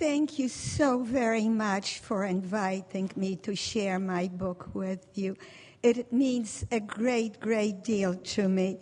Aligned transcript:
Thank 0.00 0.38
you 0.38 0.48
so 0.48 1.02
very 1.02 1.50
much 1.50 1.98
for 1.98 2.24
inviting 2.24 3.10
me 3.16 3.36
to 3.36 3.54
share 3.54 3.98
my 3.98 4.28
book 4.28 4.70
with 4.72 5.06
you. 5.12 5.36
It 5.82 6.10
means 6.10 6.64
a 6.72 6.80
great, 6.80 7.38
great 7.38 7.84
deal 7.84 8.14
to 8.14 8.48
me. 8.48 8.80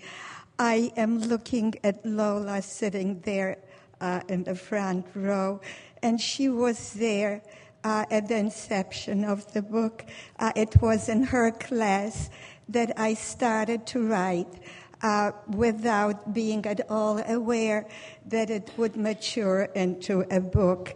I 0.60 0.92
am 0.96 1.18
looking 1.18 1.74
at 1.82 2.06
Lola 2.06 2.62
sitting 2.62 3.18
there 3.22 3.58
uh, 4.00 4.20
in 4.28 4.44
the 4.44 4.54
front 4.54 5.06
row, 5.12 5.60
and 6.04 6.20
she 6.20 6.48
was 6.48 6.92
there 6.92 7.42
uh, 7.82 8.04
at 8.12 8.28
the 8.28 8.36
inception 8.36 9.24
of 9.24 9.52
the 9.52 9.62
book. 9.62 10.04
Uh, 10.38 10.52
it 10.54 10.80
was 10.80 11.08
in 11.08 11.24
her 11.24 11.50
class 11.50 12.30
that 12.68 12.92
I 12.96 13.14
started 13.14 13.88
to 13.88 14.06
write 14.06 14.60
uh, 15.02 15.32
without 15.48 16.32
being 16.32 16.64
at 16.66 16.90
all 16.90 17.18
aware 17.28 17.86
that 18.26 18.50
it 18.50 18.70
would 18.76 18.96
mature 18.96 19.62
into 19.74 20.24
a 20.30 20.40
book. 20.40 20.94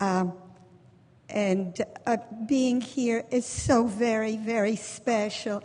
Um, 0.00 0.34
and 1.28 1.80
uh, 2.06 2.18
being 2.46 2.80
here 2.80 3.24
is 3.30 3.46
so 3.46 3.86
very, 3.86 4.36
very 4.36 4.76
special. 4.76 5.62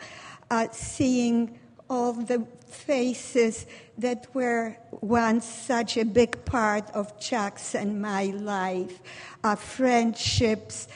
Uh, 0.49 0.67
seeing 0.71 1.59
all 1.89 2.13
the 2.13 2.45
faces 2.67 3.65
that 3.97 4.27
were 4.33 4.77
once 5.01 5.45
such 5.45 5.97
a 5.97 6.05
big 6.05 6.43
part 6.45 6.89
of 6.91 7.19
Chuck's 7.19 7.75
and 7.75 8.01
my 8.01 8.25
life, 8.25 9.01
uh, 9.43 9.55
friendships. 9.55 10.87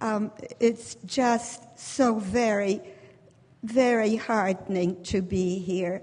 Um, 0.00 0.30
it's 0.60 0.96
just 1.06 1.62
so 1.78 2.18
very, 2.18 2.80
very 3.62 4.16
heartening 4.16 5.02
to 5.04 5.22
be 5.22 5.58
here. 5.58 6.02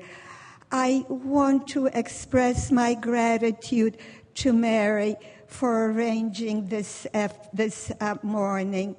I 0.71 1.05
want 1.07 1.67
to 1.69 1.87
express 1.87 2.71
my 2.71 2.93
gratitude 2.95 3.97
to 4.35 4.53
Mary 4.53 5.15
for 5.47 5.91
arranging 5.91 6.67
this, 6.67 7.07
this 7.53 7.91
uh, 8.01 8.15
morning. 8.23 8.95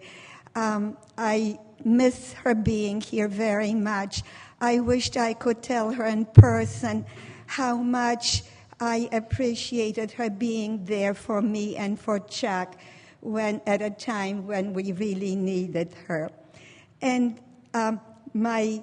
Um, 0.55 0.97
I 1.19 1.59
miss 1.85 2.33
her 2.35 2.55
being 2.55 3.01
here 3.01 3.29
very 3.29 3.75
much. 3.75 4.23
I 4.61 4.81
wished 4.81 5.17
I 5.17 5.35
could 5.35 5.63
tell 5.63 5.93
her 5.93 6.07
in 6.07 6.25
person 6.25 7.05
how 7.47 7.77
much 7.77 8.45
I 8.81 9.09
appreciated 9.13 10.13
her 10.13 10.31
being 10.31 10.85
there 10.85 11.15
for 11.15 11.43
me 11.43 11.77
and 11.77 11.99
for 11.99 12.19
Chuck 12.21 12.77
when, 13.21 13.61
at 13.67 13.83
a 13.83 13.91
time 13.91 14.47
when 14.47 14.73
we 14.73 14.93
really 14.93 15.35
needed 15.35 15.95
her. 16.07 16.31
And 17.03 17.41
um, 17.75 18.01
my 18.33 18.83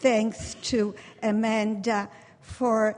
thanks 0.00 0.54
to 0.62 0.94
Amanda 1.22 2.08
for 2.40 2.96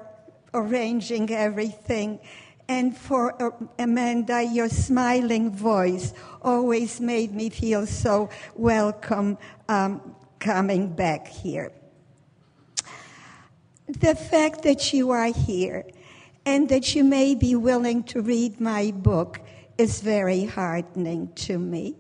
arranging 0.55 1.31
everything. 1.31 2.21
And 2.69 2.97
for 2.97 3.43
uh, 3.43 3.51
Amanda, 3.79 4.43
your 4.43 4.69
smiling 4.69 5.51
voice 5.51 6.15
always 6.41 7.01
made 7.01 7.35
me 7.35 7.51
feel 7.51 7.87
so 7.87 8.31
welcome 8.55 9.37
um, 9.69 10.15
coming 10.39 10.89
back 10.89 11.27
here. 11.27 11.73
The 13.89 14.15
fact 14.15 14.63
that 14.63 14.93
you 14.93 15.11
are 15.11 15.33
here 15.33 15.85
and 16.47 16.69
that 16.69 16.95
you 16.95 17.05
may 17.05 17.35
be 17.35 17.55
willing 17.57 18.05
to 18.05 18.23
read 18.23 18.61
my 18.61 18.93
book 18.93 19.41
is 19.77 20.01
very 20.01 20.45
heartening 20.45 21.33
to 21.35 21.59
me. 21.59 21.97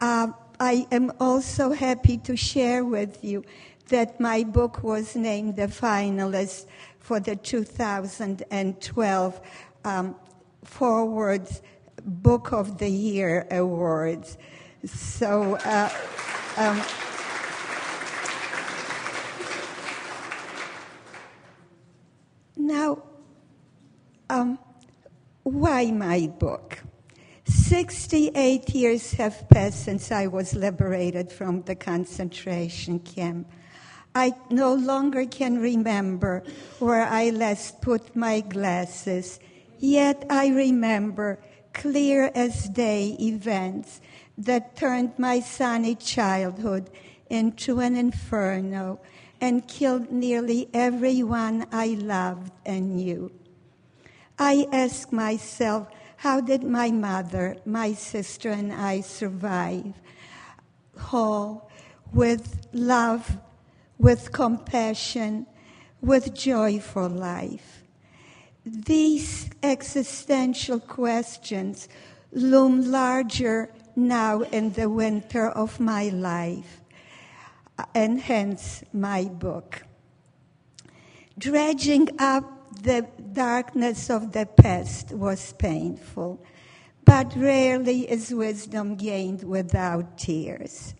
Uh, 0.00 0.28
I 0.60 0.86
am 0.92 1.12
also 1.18 1.72
happy 1.72 2.18
to 2.18 2.36
share 2.36 2.84
with 2.84 3.24
you 3.24 3.44
that 3.88 4.20
my 4.20 4.44
book 4.44 4.82
was 4.82 5.14
named 5.14 5.58
a 5.58 5.68
finalist 5.68 6.66
for 6.98 7.20
the 7.20 7.36
2012 7.36 9.40
um, 9.84 10.16
Forwards 10.64 11.60
Book 12.04 12.52
of 12.52 12.78
the 12.78 12.88
Year 12.88 13.46
Awards. 13.50 14.38
So, 14.84 15.56
uh, 15.56 15.90
um, 16.56 16.82
now, 22.56 23.02
um, 24.30 24.58
why 25.42 25.90
my 25.90 26.32
book? 26.38 26.78
68 27.46 28.70
years 28.70 29.12
have 29.12 29.46
passed 29.50 29.84
since 29.84 30.10
I 30.10 30.26
was 30.26 30.54
liberated 30.54 31.30
from 31.30 31.62
the 31.62 31.74
concentration 31.74 32.98
camp. 32.98 33.46
I 34.14 34.34
no 34.48 34.74
longer 34.74 35.26
can 35.26 35.58
remember 35.58 36.44
where 36.78 37.02
I 37.02 37.30
last 37.30 37.82
put 37.82 38.14
my 38.14 38.40
glasses, 38.40 39.40
yet 39.78 40.24
I 40.30 40.48
remember 40.48 41.40
clear 41.72 42.30
as 42.34 42.68
day 42.68 43.16
events 43.20 44.00
that 44.38 44.76
turned 44.76 45.18
my 45.18 45.40
sunny 45.40 45.96
childhood 45.96 46.90
into 47.28 47.80
an 47.80 47.96
inferno 47.96 49.00
and 49.40 49.66
killed 49.66 50.12
nearly 50.12 50.68
everyone 50.72 51.66
I 51.72 51.98
loved 51.98 52.52
and 52.64 52.96
knew. 52.96 53.32
I 54.38 54.66
ask 54.72 55.12
myself, 55.12 55.88
how 56.18 56.40
did 56.40 56.62
my 56.62 56.90
mother, 56.90 57.56
my 57.66 57.92
sister, 57.92 58.50
and 58.50 58.72
I 58.72 59.00
survive? 59.00 59.94
Whole, 60.96 61.68
with 62.12 62.66
love, 62.72 63.38
with 63.98 64.32
compassion, 64.32 65.46
with 66.00 66.34
joy 66.34 66.78
for 66.78 67.08
life. 67.08 67.82
These 68.64 69.50
existential 69.62 70.80
questions 70.80 71.88
loom 72.32 72.90
larger 72.90 73.72
now 73.96 74.40
in 74.40 74.72
the 74.72 74.88
winter 74.88 75.48
of 75.48 75.78
my 75.78 76.08
life, 76.08 76.80
and 77.94 78.20
hence 78.20 78.82
my 78.92 79.24
book. 79.24 79.82
Dredging 81.38 82.08
up 82.18 82.82
the 82.82 83.06
darkness 83.32 84.10
of 84.10 84.32
the 84.32 84.46
past 84.46 85.12
was 85.12 85.52
painful, 85.54 86.42
but 87.04 87.34
rarely 87.36 88.10
is 88.10 88.34
wisdom 88.34 88.96
gained 88.96 89.42
without 89.42 90.18
tears 90.18 90.94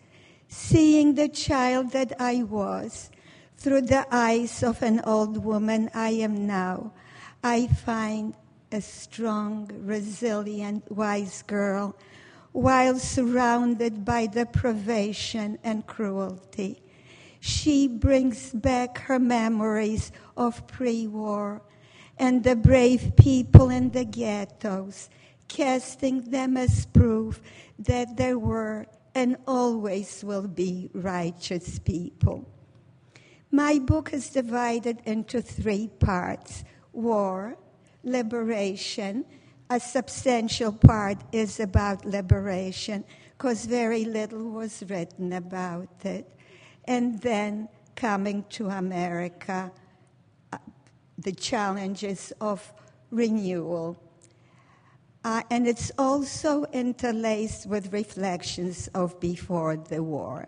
seeing 0.55 1.15
the 1.15 1.27
child 1.27 1.91
that 1.91 2.13
I 2.17 2.41
was 2.43 3.11
through 3.57 3.81
the 3.81 4.07
eyes 4.09 4.63
of 4.63 4.81
an 4.81 5.01
old 5.01 5.43
woman 5.43 5.89
I 5.93 6.11
am 6.11 6.47
now, 6.47 6.93
I 7.43 7.67
find 7.67 8.33
a 8.71 8.79
strong, 8.79 9.69
resilient, 9.83 10.89
wise 10.89 11.43
girl 11.43 11.95
while 12.53 12.97
surrounded 12.97 14.05
by 14.05 14.27
deprivation 14.27 15.59
and 15.61 15.85
cruelty. 15.85 16.81
She 17.41 17.89
brings 17.89 18.51
back 18.51 18.97
her 18.99 19.19
memories 19.19 20.13
of 20.37 20.65
pre 20.67 21.05
war 21.05 21.61
and 22.17 22.45
the 22.45 22.55
brave 22.55 23.11
people 23.17 23.69
in 23.69 23.91
the 23.91 24.05
ghettos, 24.05 25.09
casting 25.49 26.31
them 26.31 26.55
as 26.55 26.85
proof 26.85 27.41
that 27.77 28.15
there 28.15 28.39
were 28.39 28.87
and 29.15 29.37
always 29.47 30.23
will 30.23 30.47
be 30.47 30.89
righteous 30.93 31.79
people. 31.79 32.45
My 33.49 33.79
book 33.79 34.13
is 34.13 34.29
divided 34.29 34.99
into 35.05 35.41
three 35.41 35.87
parts 35.87 36.65
war, 36.91 37.57
liberation. 38.03 39.25
A 39.69 39.79
substantial 39.79 40.71
part 40.71 41.17
is 41.31 41.59
about 41.59 42.05
liberation 42.05 43.03
because 43.37 43.65
very 43.65 44.05
little 44.05 44.51
was 44.51 44.83
written 44.89 45.33
about 45.33 45.89
it. 46.03 46.29
And 46.85 47.19
then 47.21 47.67
coming 47.95 48.45
to 48.49 48.67
America, 48.67 49.71
uh, 50.53 50.57
the 51.17 51.31
challenges 51.31 52.31
of 52.39 52.73
renewal 53.09 53.97
uh, 55.25 55.41
and 55.49 55.67
it's 55.67 55.91
also 55.97 56.65
interlaced 56.65 57.65
with 57.65 57.91
reflections 57.91 58.87
of 58.93 59.19
before 59.19 59.75
the 59.75 60.03
war. 60.03 60.47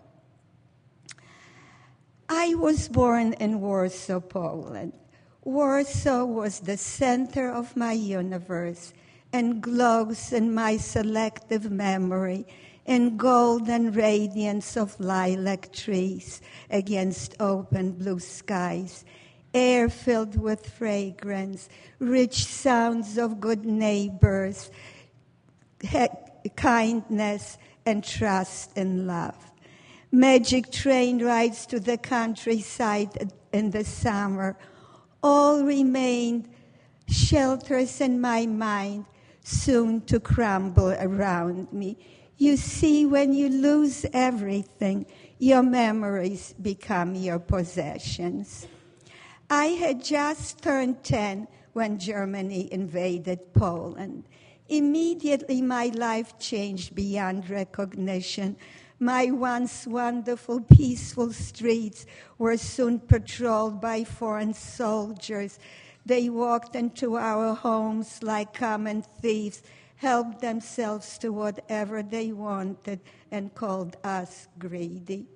I 2.28 2.54
was 2.54 2.88
born 2.88 3.32
in 3.34 3.60
Warsaw, 3.60 4.20
Poland. 4.20 4.92
Warsaw 5.42 6.24
was 6.24 6.60
the 6.60 6.76
center 6.76 7.50
of 7.50 7.76
my 7.76 7.90
universe 7.90 8.92
and 9.32 9.60
glows 9.60 10.32
in 10.32 10.54
my 10.54 10.76
selective 10.76 11.72
memory 11.72 12.46
in 12.86 13.16
golden 13.16 13.90
radiance 13.90 14.76
of 14.76 14.98
lilac 15.00 15.72
trees 15.72 16.40
against 16.70 17.34
open 17.40 17.92
blue 17.92 18.20
skies 18.20 19.04
air 19.54 19.88
filled 19.88 20.36
with 20.36 20.68
fragrance, 20.68 21.68
rich 21.98 22.44
sounds 22.44 23.18
of 23.18 23.40
good 23.40 23.64
neighbors, 23.64 24.70
kindness, 26.56 27.58
and 27.86 28.04
trust 28.04 28.76
and 28.76 29.06
love. 29.06 29.50
Magic 30.10 30.70
train 30.72 31.22
rides 31.22 31.66
to 31.66 31.80
the 31.80 31.98
countryside 31.98 33.32
in 33.52 33.70
the 33.70 33.84
summer 33.84 34.56
all 35.22 35.64
remained 35.64 36.48
shelters 37.08 38.00
in 38.00 38.20
my 38.20 38.46
mind 38.46 39.04
soon 39.42 40.00
to 40.02 40.20
crumble 40.20 40.92
around 40.92 41.72
me. 41.72 41.96
You 42.36 42.56
see, 42.56 43.04
when 43.04 43.32
you 43.32 43.48
lose 43.48 44.06
everything, 44.12 45.06
your 45.38 45.62
memories 45.62 46.54
become 46.60 47.14
your 47.14 47.38
possessions. 47.38 48.66
I 49.50 49.66
had 49.66 50.04
just 50.04 50.62
turned 50.62 51.02
10 51.04 51.48
when 51.72 51.98
Germany 51.98 52.68
invaded 52.70 53.54
Poland. 53.54 54.24
Immediately, 54.68 55.62
my 55.62 55.86
life 55.86 56.38
changed 56.38 56.94
beyond 56.94 57.48
recognition. 57.48 58.56
My 59.00 59.30
once 59.30 59.86
wonderful, 59.86 60.60
peaceful 60.60 61.32
streets 61.32 62.04
were 62.36 62.58
soon 62.58 62.98
patrolled 62.98 63.80
by 63.80 64.04
foreign 64.04 64.52
soldiers. 64.52 65.58
They 66.04 66.28
walked 66.28 66.76
into 66.76 67.16
our 67.16 67.54
homes 67.54 68.22
like 68.22 68.52
common 68.52 69.02
thieves, 69.22 69.62
helped 69.96 70.40
themselves 70.40 71.16
to 71.18 71.32
whatever 71.32 72.02
they 72.02 72.32
wanted, 72.32 73.00
and 73.30 73.54
called 73.54 73.96
us 74.04 74.48
greedy. 74.58 75.26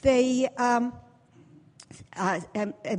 They, 0.00 0.48
um, 0.56 0.94
uh, 2.16 2.40
um, 2.54 2.74
uh, 2.84 2.96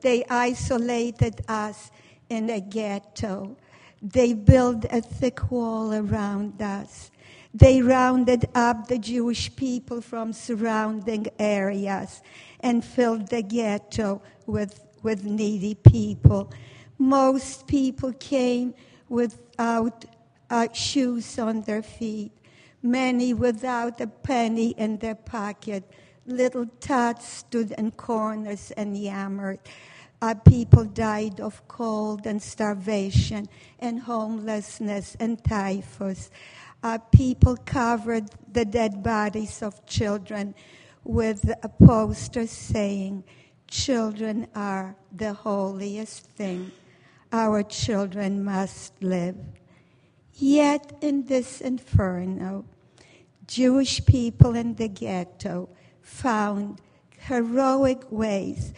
they 0.00 0.24
isolated 0.24 1.42
us 1.48 1.90
in 2.28 2.50
a 2.50 2.60
ghetto. 2.60 3.56
They 4.02 4.34
built 4.34 4.84
a 4.90 5.00
thick 5.00 5.50
wall 5.50 5.92
around 5.94 6.60
us. 6.60 7.10
They 7.54 7.80
rounded 7.80 8.48
up 8.54 8.88
the 8.88 8.98
Jewish 8.98 9.54
people 9.56 10.02
from 10.02 10.32
surrounding 10.32 11.28
areas 11.38 12.20
and 12.60 12.84
filled 12.84 13.28
the 13.28 13.42
ghetto 13.42 14.20
with, 14.46 14.84
with 15.02 15.24
needy 15.24 15.74
people. 15.74 16.52
Most 16.98 17.66
people 17.66 18.12
came 18.12 18.74
without 19.08 20.04
uh, 20.50 20.68
shoes 20.72 21.38
on 21.38 21.62
their 21.62 21.82
feet, 21.82 22.32
many 22.82 23.32
without 23.32 24.00
a 24.00 24.06
penny 24.06 24.70
in 24.70 24.98
their 24.98 25.14
pocket. 25.14 25.90
Little 26.26 26.66
tots 26.80 27.26
stood 27.26 27.72
in 27.78 27.92
corners 27.92 28.72
and 28.76 28.96
yammered. 28.96 29.60
Uh, 30.20 30.34
people 30.34 30.84
died 30.84 31.40
of 31.40 31.66
cold 31.68 32.26
and 32.26 32.42
starvation 32.42 33.48
and 33.78 34.00
homelessness 34.00 35.16
and 35.20 35.42
typhus 35.44 36.30
uh, 36.86 36.98
people 37.10 37.56
covered 37.64 38.30
the 38.52 38.64
dead 38.64 39.02
bodies 39.02 39.60
of 39.60 39.84
children 39.86 40.54
with 41.02 41.52
a 41.62 41.68
poster 41.68 42.46
saying, 42.46 43.24
Children 43.68 44.46
are 44.54 44.94
the 45.10 45.32
holiest 45.32 46.26
thing. 46.26 46.70
Our 47.32 47.64
children 47.64 48.44
must 48.44 48.92
live. 49.02 49.36
Yet 50.34 50.96
in 51.00 51.24
this 51.24 51.60
inferno, 51.60 52.64
Jewish 53.48 54.06
people 54.06 54.54
in 54.54 54.76
the 54.76 54.88
ghetto 54.88 55.68
found 56.06 56.80
heroic 57.18 58.00
ways 58.12 58.72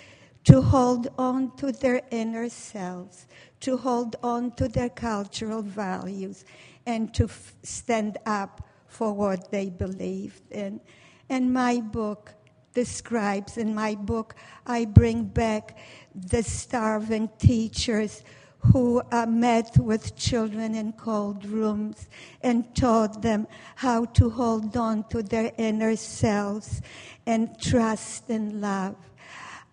to 0.44 0.62
hold 0.62 1.08
on 1.18 1.54
to 1.56 1.70
their 1.70 2.00
inner 2.10 2.48
selves, 2.48 3.26
to 3.60 3.76
hold 3.76 4.16
on 4.22 4.50
to 4.52 4.66
their 4.66 4.88
cultural 4.88 5.60
values, 5.60 6.46
and 6.86 7.12
to 7.12 7.24
f- 7.24 7.54
stand 7.62 8.16
up 8.24 8.66
for 8.86 9.12
what 9.12 9.50
they 9.50 9.68
believed 9.68 10.50
in. 10.50 10.80
And 11.28 11.52
my 11.52 11.80
book 11.82 12.32
describes, 12.72 13.58
in 13.58 13.74
my 13.74 13.94
book, 13.94 14.34
I 14.66 14.86
bring 14.86 15.24
back 15.24 15.76
the 16.14 16.42
starving 16.42 17.28
teachers 17.38 18.22
who 18.58 19.00
uh, 19.12 19.26
met 19.26 19.76
with 19.78 20.16
children 20.16 20.74
in 20.74 20.92
cold 20.92 21.44
rooms 21.46 22.08
and 22.42 22.74
taught 22.74 23.22
them 23.22 23.46
how 23.76 24.04
to 24.04 24.30
hold 24.30 24.76
on 24.76 25.04
to 25.08 25.22
their 25.22 25.52
inner 25.56 25.96
selves 25.96 26.82
and 27.26 27.60
trust 27.60 28.28
and 28.28 28.60
love. 28.60 28.96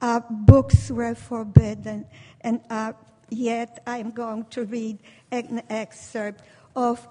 Uh, 0.01 0.19
books 0.29 0.91
were 0.91 1.15
forbidden, 1.15 2.05
and 2.41 2.61
uh, 2.69 2.93
yet 3.29 3.81
I'm 3.87 4.11
going 4.11 4.45
to 4.51 4.65
read 4.65 4.99
an 5.31 5.63
excerpt 5.69 6.43
of 6.75 7.07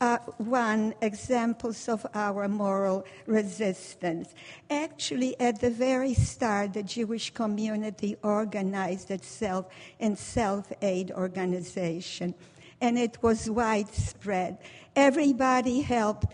uh, 0.00 0.18
one 0.38 0.94
examples 1.00 1.88
of 1.88 2.06
our 2.14 2.48
moral 2.48 3.04
resistance. 3.26 4.34
Actually, 4.70 5.38
at 5.40 5.60
the 5.60 5.70
very 5.70 6.14
start, 6.14 6.74
the 6.74 6.82
Jewish 6.82 7.30
community 7.30 8.16
organized 8.22 9.10
itself 9.10 9.66
in 9.98 10.16
self-aid 10.16 11.12
organization, 11.12 12.34
and 12.80 12.98
it 12.98 13.16
was 13.22 13.48
widespread. 13.48 14.58
Everybody 14.94 15.80
helped 15.80 16.26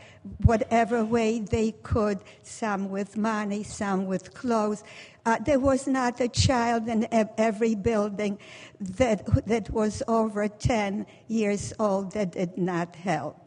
whatever 0.44 1.04
way 1.04 1.40
they 1.40 1.72
could, 1.82 2.20
some 2.42 2.90
with 2.90 3.16
money, 3.16 3.62
some 3.62 4.06
with 4.06 4.34
clothes. 4.34 4.82
Uh, 5.24 5.38
there 5.38 5.58
was 5.60 5.86
not 5.86 6.20
a 6.20 6.28
child 6.28 6.88
in 6.88 7.06
every 7.38 7.74
building 7.76 8.38
that, 8.80 9.46
that 9.46 9.70
was 9.70 10.02
over 10.08 10.48
10 10.48 11.06
years 11.28 11.72
old 11.78 12.12
that 12.12 12.32
did 12.32 12.58
not 12.58 12.94
help. 12.96 13.41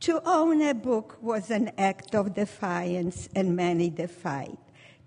To 0.00 0.22
own 0.24 0.62
a 0.62 0.74
book 0.74 1.18
was 1.20 1.50
an 1.50 1.72
act 1.76 2.14
of 2.14 2.34
defiance, 2.34 3.28
and 3.34 3.56
many 3.56 3.90
defied. 3.90 4.58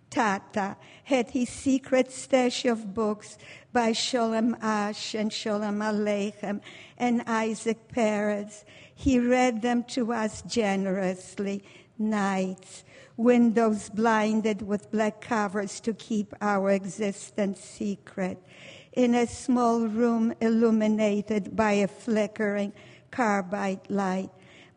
Tata 0.09 0.75
had 1.05 1.31
his 1.31 1.47
secret 1.47 2.11
stash 2.11 2.65
of 2.65 2.93
books 2.93 3.37
by 3.71 3.91
Sholem 3.93 4.57
Asch 4.61 5.15
and 5.15 5.31
Sholem 5.31 5.77
Aleichem 5.81 6.59
and 6.97 7.23
Isaac 7.25 7.87
Peretz. 7.87 8.65
He 8.93 9.17
read 9.17 9.61
them 9.61 9.85
to 9.85 10.11
us 10.11 10.41
generously, 10.41 11.63
nights, 11.97 12.83
windows 13.15 13.89
blinded 13.89 14.61
with 14.61 14.91
black 14.91 15.21
covers 15.21 15.79
to 15.79 15.93
keep 15.93 16.33
our 16.41 16.69
existence 16.71 17.61
secret, 17.61 18.43
in 18.91 19.15
a 19.15 19.25
small 19.25 19.87
room 19.87 20.33
illuminated 20.41 21.55
by 21.55 21.71
a 21.71 21.87
flickering 21.87 22.73
carbide 23.11 23.89
light. 23.89 24.29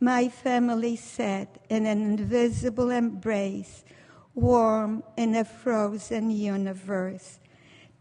My 0.04 0.28
family 0.28 0.96
sat 0.96 1.48
in 1.70 1.86
an 1.86 2.02
invisible 2.02 2.90
embrace, 2.90 3.86
warm 4.34 5.02
in 5.16 5.34
a 5.34 5.46
frozen 5.46 6.30
universe. 6.30 7.40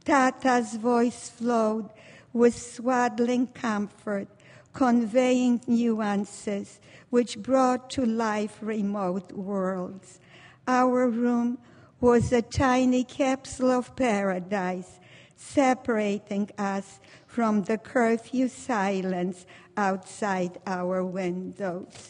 Tata's 0.04 0.76
voice 0.76 1.30
flowed 1.30 1.90
with 2.34 2.62
swaddling 2.62 3.48
comfort, 3.48 4.28
conveying 4.74 5.62
nuances 5.66 6.82
which 7.10 7.42
brought 7.42 7.90
to 7.92 8.06
life 8.06 8.58
remote 8.60 9.32
worlds. 9.32 10.20
Our 10.68 11.08
room 11.08 11.58
was 12.02 12.34
a 12.34 12.42
tiny 12.42 13.06
capsule 13.06 13.72
of 13.72 13.96
paradise, 13.96 15.00
separating 15.44 16.50
us 16.58 17.00
from 17.28 17.64
the 17.64 17.78
curfew 17.78 18.48
silence 18.48 19.46
outside 19.76 20.58
our 20.66 21.04
windows. 21.04 22.10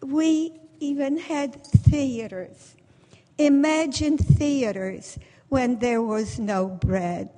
We 0.00 0.52
even 0.80 1.18
had 1.18 1.62
theaters. 1.64 2.76
Imagine 3.36 4.16
theaters 4.16 5.18
when 5.48 5.78
there 5.78 6.02
was 6.02 6.38
no 6.38 6.66
bread. 6.66 7.30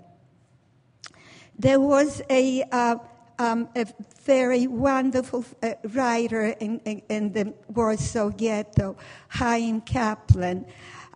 There 1.58 1.80
was 1.80 2.22
a 2.30 2.62
uh, 2.70 2.96
um, 3.38 3.68
a 3.74 3.86
very 4.22 4.66
wonderful 4.66 5.46
uh, 5.62 5.72
writer 5.94 6.54
in, 6.60 6.78
in, 6.84 7.00
in, 7.08 7.32
the 7.32 7.54
Warsaw 7.68 8.28
Ghetto, 8.28 8.98
Chaim 9.28 9.80
Kaplan, 9.80 10.66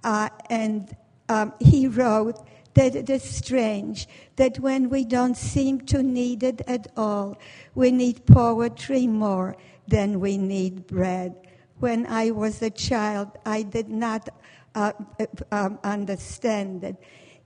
uh, 0.02 0.30
and 0.49 0.96
um, 1.28 1.52
he 1.61 1.87
wrote 1.87 2.38
that 2.74 2.94
it 2.94 3.08
is 3.08 3.22
strange 3.22 4.08
that 4.36 4.58
when 4.58 4.88
we 4.88 5.04
don't 5.04 5.36
seem 5.36 5.80
to 5.82 6.02
need 6.02 6.42
it 6.42 6.60
at 6.66 6.88
all, 6.96 7.38
we 7.74 7.90
need 7.90 8.26
poetry 8.26 9.06
more 9.06 9.56
than 9.86 10.20
we 10.20 10.36
need 10.36 10.86
bread. 10.86 11.34
When 11.78 12.06
I 12.06 12.30
was 12.30 12.62
a 12.62 12.70
child, 12.70 13.28
I 13.46 13.62
did 13.62 13.88
not 13.88 14.28
uh, 14.74 14.92
uh 15.20 15.26
um, 15.52 15.78
understand 15.84 16.84
it. 16.84 16.96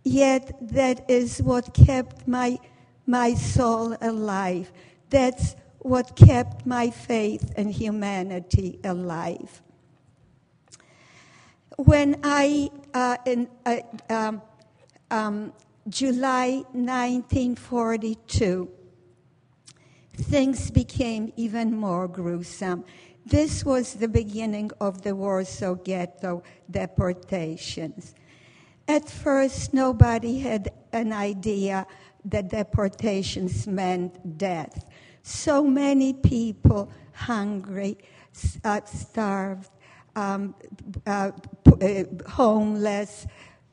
Yet 0.03 0.57
that 0.73 1.11
is 1.11 1.43
what 1.43 1.75
kept 1.75 2.27
my 2.27 2.59
my 3.09 3.35
soul 3.35 3.97
alive. 4.01 4.71
That's 5.11 5.57
what 5.79 6.15
kept 6.15 6.67
my 6.67 6.91
faith 6.91 7.53
in 7.57 7.71
humanity 7.71 8.79
alive. 8.85 9.63
When 11.77 12.21
I, 12.23 12.71
uh, 12.93 13.17
in 13.25 13.49
uh, 13.65 13.79
um, 14.11 14.43
um, 15.11 15.53
July 15.89 16.65
1942, 16.73 18.69
things 20.15 20.71
became 20.71 21.33
even 21.37 21.75
more 21.75 22.09
gruesome. 22.09 22.85
This 23.25 23.65
was 23.65 23.95
the 23.95 24.09
beginning 24.09 24.71
of 24.81 25.03
the 25.03 25.15
Warsaw 25.15 25.75
Ghetto 25.75 26.43
deportations. 26.71 28.15
At 28.87 29.09
first, 29.09 29.75
nobody 29.75 30.39
had 30.39 30.71
an 30.93 31.13
idea 31.13 31.87
that 32.25 32.49
deportations 32.49 33.67
meant 33.67 34.39
death. 34.39 34.89
So 35.23 35.63
many 35.63 36.15
people 36.15 36.91
hungry, 37.13 37.99
uh, 38.65 38.81
starved, 38.85 39.71
um, 40.17 40.55
uh, 41.07 41.33
uh, 41.81 42.05
homeless, 42.27 43.27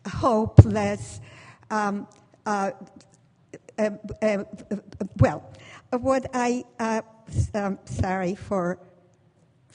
hopeless. 0.05 1.21
Um, 1.69 2.07
uh, 2.45 2.71
uh, 3.77 3.89
uh, 4.21 4.43
well, 5.17 5.51
what 5.91 6.29
I, 6.33 6.63
um, 7.53 7.79
sorry 7.85 8.35
for 8.35 8.79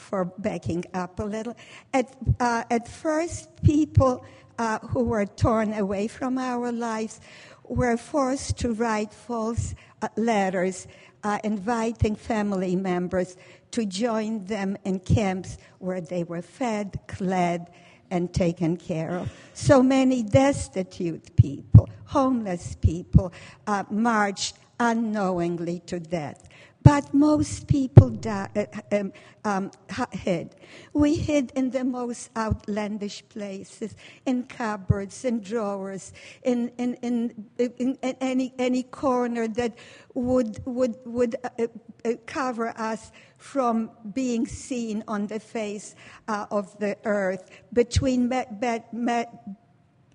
for 0.01 0.25
backing 0.25 0.85
up 0.95 1.21
a 1.21 1.23
little. 1.23 1.55
At, 1.93 2.17
uh, 2.41 2.65
at 2.71 2.89
first, 2.89 3.63
people 3.63 4.25
uh, 4.59 4.79
who 4.79 5.05
were 5.05 5.27
torn 5.27 5.75
away 5.75 6.09
from 6.09 6.39
our 6.39 6.73
lives 6.73 7.21
were 7.69 7.97
forced 7.97 8.59
to 8.59 8.73
write 8.73 9.13
false 9.13 9.75
uh, 10.03 10.09
letters 10.17 10.89
uh, 11.23 11.39
inviting 11.45 12.17
family 12.17 12.75
members 12.75 13.37
to 13.71 13.87
join 13.87 14.45
them 14.47 14.77
in 14.85 14.99
camps 14.99 15.59
where 15.79 16.01
they 16.01 16.25
were 16.25 16.43
fed, 16.43 16.99
clad, 17.07 17.71
and 18.11 18.33
taken 18.33 18.77
care 18.77 19.17
of. 19.17 19.33
So 19.55 19.83
many 19.83 20.23
destitute 20.23 21.37
people, 21.37 21.89
homeless 22.07 22.77
people, 22.81 23.33
uh, 23.67 23.85
marched 23.91 24.57
unknowingly 24.79 25.81
to 25.87 26.01
death. 26.01 26.49
But 26.83 27.13
most 27.13 27.67
people 27.67 28.09
die, 28.09 28.49
uh, 28.57 28.97
um, 28.97 29.13
um, 29.45 29.71
hid. 30.13 30.57
We 30.95 31.15
hid 31.15 31.53
in 31.55 31.71
the 31.71 31.85
most 31.85 32.31
outlandish 32.37 33.23
places, 33.29 33.95
in 34.25 34.45
cupboards, 34.45 35.25
in 35.25 35.41
drawers, 35.41 36.13
in, 36.43 36.71
in, 36.79 36.95
in, 36.95 37.47
in, 37.59 37.99
any, 38.21 38.55
any 38.59 38.83
corner 38.85 39.47
that 39.49 39.77
would, 40.15 40.61
would, 40.65 40.97
would 41.05 41.37
uh, 41.45 41.67
uh, 42.05 42.13
cover 42.27 42.69
us 42.79 43.13
from 43.37 43.91
being 44.15 44.47
seen 44.47 45.05
on 45.07 45.27
the 45.27 45.41
face 45.41 45.95
uh, 46.29 46.47
of 46.51 46.79
the 46.79 46.97
earth, 47.05 47.51
between 47.73 48.29
me- 48.29 48.45
be- 48.59 48.81
me- 48.93 49.27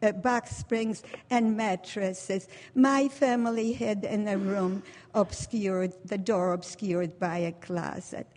uh, 0.02 0.12
box 0.12 0.56
springs 0.56 1.04
and 1.30 1.56
mattresses. 1.56 2.48
My 2.74 3.08
family 3.08 3.74
hid 3.74 4.04
in 4.04 4.28
a 4.28 4.38
room 4.38 4.84
obscured, 5.14 5.94
the 6.06 6.18
door 6.18 6.54
obscured 6.54 7.20
by 7.20 7.38
a 7.38 7.52
closet. 7.54 8.28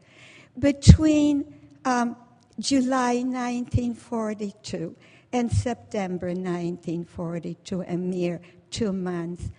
Between 0.59 1.45
um, 1.85 2.17
July 2.59 3.23
1942 3.23 4.95
and 5.33 5.51
September 5.51 6.29
1942, 6.29 7.83
a 7.83 7.97
mere 7.97 8.41
two 8.71 8.93
months, 8.93 9.51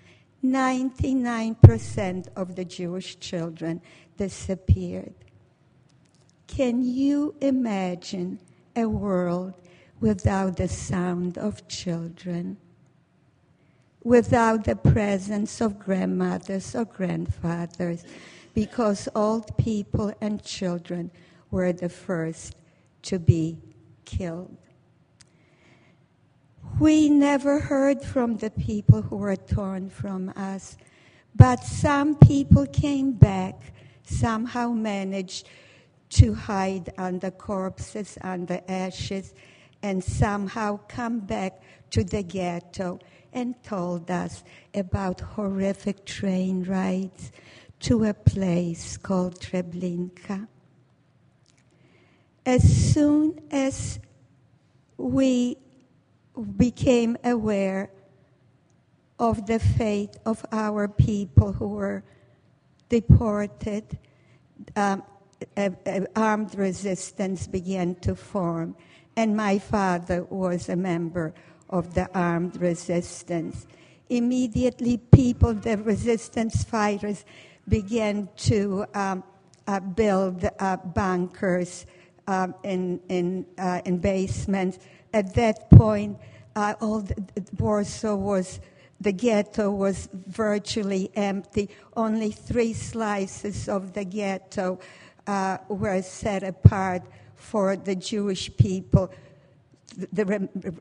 99% 0.43 2.27
of 2.35 2.55
the 2.55 2.65
Jewish 2.65 3.19
children 3.19 3.81
disappeared. 4.17 5.13
Can 6.47 6.81
you 6.81 7.35
imagine 7.41 8.39
a 8.75 8.85
world 8.85 9.53
without 9.99 10.57
the 10.57 10.67
sound 10.67 11.37
of 11.37 11.67
children, 11.67 12.57
without 14.03 14.63
the 14.63 14.75
presence 14.75 15.61
of 15.61 15.77
grandmothers 15.77 16.75
or 16.75 16.85
grandfathers, 16.85 18.03
because 18.53 19.09
old 19.13 19.55
people 19.57 20.13
and 20.21 20.43
children 20.43 21.11
were 21.51 21.73
the 21.73 21.89
first 21.89 22.55
to 23.01 23.19
be 23.19 23.57
killed. 24.05 24.57
We 26.79 27.09
never 27.09 27.59
heard 27.59 28.01
from 28.01 28.37
the 28.37 28.51
people 28.51 29.01
who 29.01 29.17
were 29.17 29.35
torn 29.35 29.89
from 29.89 30.29
us, 30.35 30.77
but 31.35 31.63
some 31.63 32.15
people 32.15 32.65
came 32.67 33.11
back, 33.11 33.73
somehow 34.05 34.71
managed 34.71 35.49
to 36.09 36.33
hide 36.33 36.93
under 36.97 37.31
corpses, 37.31 38.17
under 38.21 38.61
ashes, 38.67 39.33
and 39.81 40.03
somehow 40.03 40.79
come 40.87 41.19
back 41.19 41.61
to 41.91 42.03
the 42.03 42.23
ghetto 42.23 42.99
and 43.33 43.61
told 43.63 44.09
us 44.09 44.43
about 44.73 45.21
horrific 45.21 46.05
train 46.05 46.63
rides 46.63 47.31
to 47.79 48.03
a 48.03 48.13
place 48.13 48.97
called 48.97 49.39
Treblinka. 49.39 50.47
As 52.45 52.93
soon 52.93 53.39
as 53.51 53.99
we 54.97 55.57
became 56.57 57.17
aware 57.23 57.89
of 59.19 59.45
the 59.45 59.59
fate 59.59 60.17
of 60.25 60.45
our 60.51 60.87
people 60.87 61.53
who 61.53 61.67
were 61.67 62.03
deported, 62.89 63.97
um, 64.75 65.03
armed 66.15 66.55
resistance 66.55 67.47
began 67.47 67.95
to 67.95 68.15
form 68.15 68.75
and 69.15 69.35
my 69.35 69.59
father 69.59 70.23
was 70.25 70.69
a 70.69 70.75
member 70.75 71.33
of 71.69 71.93
the 71.93 72.09
armed 72.17 72.59
resistance. 72.61 73.67
Immediately, 74.09 74.97
people, 74.97 75.53
the 75.53 75.77
resistance 75.77 76.63
fighters, 76.63 77.25
began 77.67 78.27
to 78.35 78.85
um, 78.93 79.23
uh, 79.67 79.79
build 79.79 80.49
uh, 80.59 80.77
bunkers 80.77 81.85
um, 82.27 82.55
in, 82.63 82.99
in, 83.09 83.45
uh, 83.57 83.81
in 83.85 83.99
basements. 83.99 84.79
At 85.13 85.35
that 85.35 85.69
point, 85.69 86.17
uh, 86.55 86.73
all 86.81 87.01
the, 87.01 87.15
Warsaw 87.57 88.15
was, 88.15 88.59
the 88.99 89.11
ghetto 89.11 89.69
was 89.69 90.09
virtually 90.11 91.11
empty. 91.15 91.69
Only 91.95 92.31
three 92.31 92.73
slices 92.73 93.69
of 93.69 93.93
the 93.93 94.05
ghetto 94.05 94.79
uh, 95.27 95.59
were 95.67 96.01
set 96.01 96.43
apart 96.43 97.03
for 97.39 97.75
the 97.75 97.95
Jewish 97.95 98.55
people, 98.57 99.09
the 100.13 100.25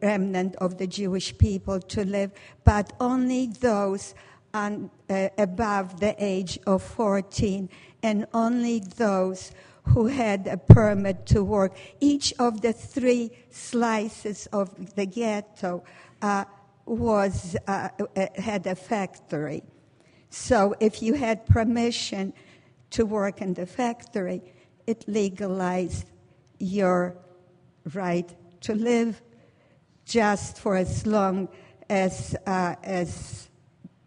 remnant 0.03 0.57
of 0.57 0.77
the 0.77 0.87
Jewish 0.87 1.37
people 1.39 1.81
to 1.81 2.05
live, 2.05 2.33
but 2.65 2.93
only 3.01 3.47
those 3.47 4.15
on, 4.53 4.91
uh, 5.09 5.29
above 5.39 6.01
the 6.01 6.15
age 6.19 6.59
of 6.67 6.83
14 6.83 7.69
and 8.03 8.27
only 8.35 8.81
those 8.81 9.53
who 9.85 10.07
had 10.07 10.47
a 10.47 10.57
permit 10.57 11.27
to 11.27 11.43
work. 11.43 11.77
Each 12.01 12.35
of 12.39 12.61
the 12.61 12.73
three 12.73 13.31
slices 13.51 14.47
of 14.53 14.95
the 14.97 15.07
ghetto 15.07 15.85
uh, 16.21 16.45
was, 16.85 17.57
uh, 17.67 17.89
uh 17.99 18.27
had 18.37 18.67
a 18.67 18.75
factory. 18.75 19.63
So 20.31 20.75
if 20.81 21.03
you 21.03 21.15
had 21.15 21.47
permission 21.47 22.33
to 22.91 23.07
work 23.07 23.41
in 23.41 23.55
the 23.55 23.67
factory, 23.67 24.43
it 24.87 25.05
legalized 25.07 26.07
your 26.59 27.17
right 27.95 28.29
to 28.63 28.75
live 28.75 29.23
just 30.05 30.59
for 30.59 30.77
as 30.77 31.07
long 31.07 31.49
as, 31.89 32.35
uh, 32.47 32.75
as 32.83 33.49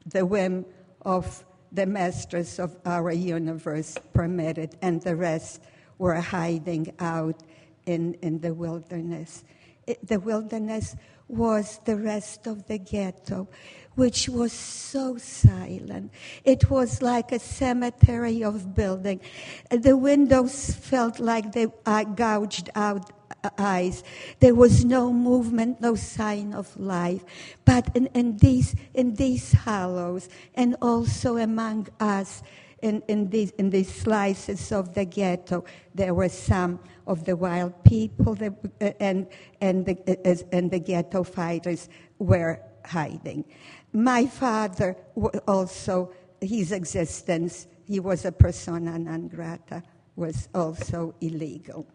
the 0.06 0.26
whim 0.26 0.66
of 1.04 1.46
the 1.72 1.86
masters 1.86 2.60
of 2.60 2.76
our 2.86 3.12
universe 3.12 3.98
permitted, 4.14 4.76
and 4.82 5.02
the 5.02 5.16
rest 5.16 5.62
were 5.98 6.16
hiding 6.16 6.94
out 7.00 7.42
in, 7.86 8.16
in 8.22 8.40
the 8.40 8.54
wilderness. 8.54 9.44
It, 9.88 10.06
the 10.06 10.20
wilderness 10.20 10.96
was 11.28 11.80
the 11.86 11.96
rest 11.96 12.46
of 12.48 12.68
the 12.68 12.78
ghetto, 12.78 13.48
which 13.96 14.30
was 14.30 14.54
so 14.54 15.18
silent. 15.18 16.12
It 16.44 16.70
was 16.70 17.02
like 17.02 17.32
a 17.32 17.40
cemetery 17.40 18.44
of 18.44 18.74
building. 18.74 19.20
The 19.70 19.98
windows 19.98 20.74
felt 20.74 21.20
like 21.20 21.52
they 21.52 21.68
uh, 21.86 22.04
gouged 22.06 22.70
out 22.76 23.12
uh, 23.44 23.50
eyes. 23.58 24.04
There 24.40 24.56
was 24.56 24.86
no 24.86 25.12
movement, 25.12 25.82
no 25.82 25.96
sign 25.96 26.54
of 26.54 26.78
life. 26.80 27.24
But 27.66 27.90
in, 27.96 28.08
in, 28.08 28.38
these, 28.38 28.76
in 28.94 29.16
these 29.16 29.52
hollows, 29.52 30.30
and 30.56 30.76
also 30.82 31.38
among 31.38 31.88
us, 32.00 32.44
in, 32.82 33.04
in, 33.08 33.30
these, 33.30 33.52
in 33.52 33.70
these 33.70 33.94
slices 33.94 34.72
of 34.72 34.94
the 34.94 35.06
ghetto, 35.06 35.64
there 35.94 36.14
were 36.14 36.30
some 36.30 36.80
of 37.08 37.26
the 37.26 37.36
wild 37.36 37.84
people 37.84 38.36
that, 38.36 38.54
uh, 38.80 38.92
and, 39.00 39.28
and, 39.60 39.86
the, 39.86 40.20
uh, 40.26 40.36
and 40.52 40.72
the 40.72 40.80
ghetto 40.80 41.24
fighters 41.24 41.90
were 42.20 42.60
hiding. 42.86 43.46
My 43.94 44.26
father 44.26 44.96
also, 45.48 46.14
his 46.40 46.72
existence, 46.72 47.68
he 47.86 48.00
was 48.00 48.26
a 48.26 48.32
persona 48.32 48.98
non 48.98 49.28
grata, 49.28 49.84
was 50.16 50.48
also 50.54 51.14
illegal. 51.20 51.86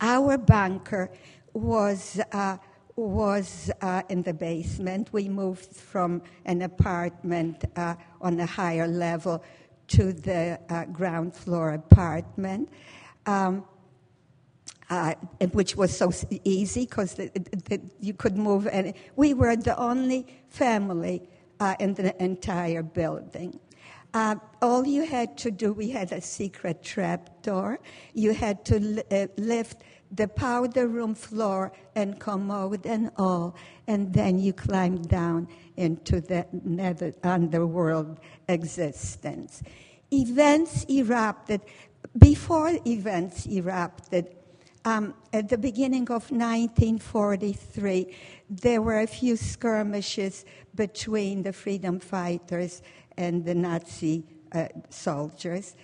Our 0.00 0.38
bunker 0.38 1.10
was, 1.52 2.20
uh, 2.32 2.56
was 2.96 3.70
uh, 3.80 4.02
in 4.08 4.22
the 4.22 4.34
basement. 4.34 5.12
We 5.12 5.28
moved 5.28 5.76
from 5.76 6.22
an 6.44 6.62
apartment 6.62 7.64
uh, 7.76 7.94
on 8.20 8.40
a 8.40 8.46
higher 8.46 8.88
level 8.88 9.42
to 9.88 10.12
the 10.12 10.58
uh, 10.68 10.84
ground 10.86 11.34
floor 11.34 11.72
apartment. 11.72 12.68
Um, 13.26 13.64
uh, 14.90 15.14
which 15.52 15.76
was 15.76 15.96
so 15.96 16.10
easy 16.44 16.86
because 16.86 17.18
you 18.00 18.14
could 18.14 18.36
move. 18.36 18.66
And 18.66 18.94
we 19.16 19.34
were 19.34 19.56
the 19.56 19.76
only 19.78 20.26
family 20.48 21.22
uh, 21.60 21.74
in 21.78 21.94
the 21.94 22.20
entire 22.22 22.82
building. 22.82 23.58
Uh, 24.14 24.36
all 24.62 24.86
you 24.86 25.04
had 25.04 25.36
to 25.36 25.50
do, 25.50 25.72
we 25.72 25.90
had 25.90 26.12
a 26.12 26.20
secret 26.20 26.82
trap 26.82 27.42
door. 27.42 27.78
You 28.14 28.32
had 28.32 28.64
to 28.66 29.04
uh, 29.10 29.26
lift 29.36 29.82
the 30.10 30.26
powder 30.26 30.88
room 30.88 31.14
floor 31.14 31.72
and 31.94 32.18
commode 32.18 32.86
and 32.86 33.10
all, 33.18 33.54
and 33.86 34.12
then 34.12 34.38
you 34.38 34.54
climbed 34.54 35.08
down 35.08 35.46
into 35.76 36.22
the 36.22 36.46
nether 36.64 37.12
underworld 37.22 38.18
existence. 38.48 39.62
Events 40.10 40.86
erupted. 40.88 41.60
Before 42.16 42.72
events 42.86 43.46
erupted, 43.46 44.34
um, 44.84 45.14
at 45.32 45.48
the 45.48 45.58
beginning 45.58 46.04
of 46.04 46.30
1943, 46.30 48.14
there 48.48 48.80
were 48.80 49.00
a 49.00 49.06
few 49.06 49.36
skirmishes 49.36 50.44
between 50.74 51.42
the 51.42 51.52
freedom 51.52 52.00
fighters 52.00 52.82
and 53.16 53.44
the 53.44 53.54
Nazi 53.54 54.24
uh, 54.52 54.68
soldiers. 54.88 55.74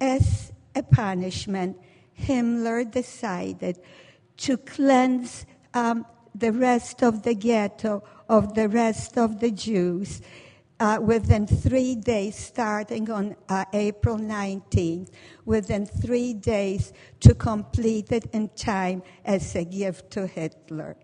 As 0.00 0.52
a 0.74 0.82
punishment, 0.82 1.78
Himmler 2.18 2.90
decided 2.90 3.78
to 4.38 4.56
cleanse 4.58 5.46
um, 5.74 6.04
the 6.34 6.52
rest 6.52 7.02
of 7.02 7.22
the 7.22 7.34
ghetto 7.34 8.02
of 8.28 8.54
the 8.54 8.68
rest 8.68 9.16
of 9.16 9.40
the 9.40 9.50
Jews 9.50 10.20
uh, 10.78 10.98
within 11.02 11.46
three 11.46 11.94
days, 11.94 12.36
starting 12.36 13.10
on 13.10 13.36
uh, 13.48 13.64
April 13.72 14.18
19th, 14.18 15.10
within 15.44 15.86
three 15.86 16.34
days 16.34 16.92
to 17.20 17.34
complete 17.34 18.12
it 18.12 18.26
in 18.32 18.48
time 18.50 19.02
as 19.24 19.54
a 19.54 19.64
gift 19.64 20.10
to 20.10 20.26
Hitler. 20.26 20.96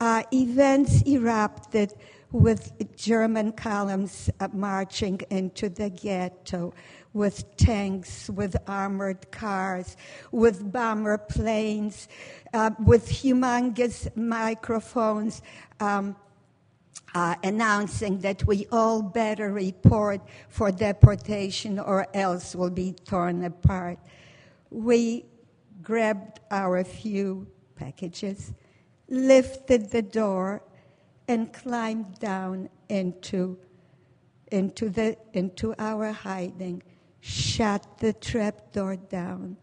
Uh, 0.00 0.22
events 0.32 1.02
erupted 1.06 1.92
with 2.32 2.72
German 2.96 3.52
columns 3.52 4.30
uh, 4.40 4.48
marching 4.52 5.20
into 5.30 5.68
the 5.68 5.90
ghetto, 5.90 6.72
with 7.12 7.56
tanks, 7.56 8.30
with 8.30 8.56
armored 8.66 9.30
cars, 9.30 9.96
with 10.30 10.72
bomber 10.72 11.18
planes, 11.18 12.08
uh, 12.54 12.70
with 12.80 13.06
humongous 13.08 14.08
microphones. 14.16 15.42
Um, 15.78 16.16
uh, 17.14 17.34
announcing 17.42 18.18
that 18.20 18.46
we 18.46 18.66
all 18.72 19.02
better 19.02 19.52
report 19.52 20.20
for 20.48 20.70
deportation 20.70 21.78
or 21.78 22.06
else 22.14 22.54
we'll 22.54 22.70
be 22.70 22.92
torn 23.04 23.44
apart. 23.44 23.98
We 24.70 25.26
grabbed 25.82 26.40
our 26.50 26.82
few 26.84 27.46
packages, 27.76 28.52
lifted 29.08 29.90
the 29.90 30.02
door, 30.02 30.62
and 31.28 31.52
climbed 31.52 32.18
down 32.18 32.68
into, 32.88 33.58
into, 34.50 34.88
the, 34.88 35.16
into 35.34 35.74
our 35.78 36.12
hiding, 36.12 36.82
shut 37.20 37.86
the 37.98 38.12
trap 38.12 38.72
door 38.72 38.96
down. 38.96 39.56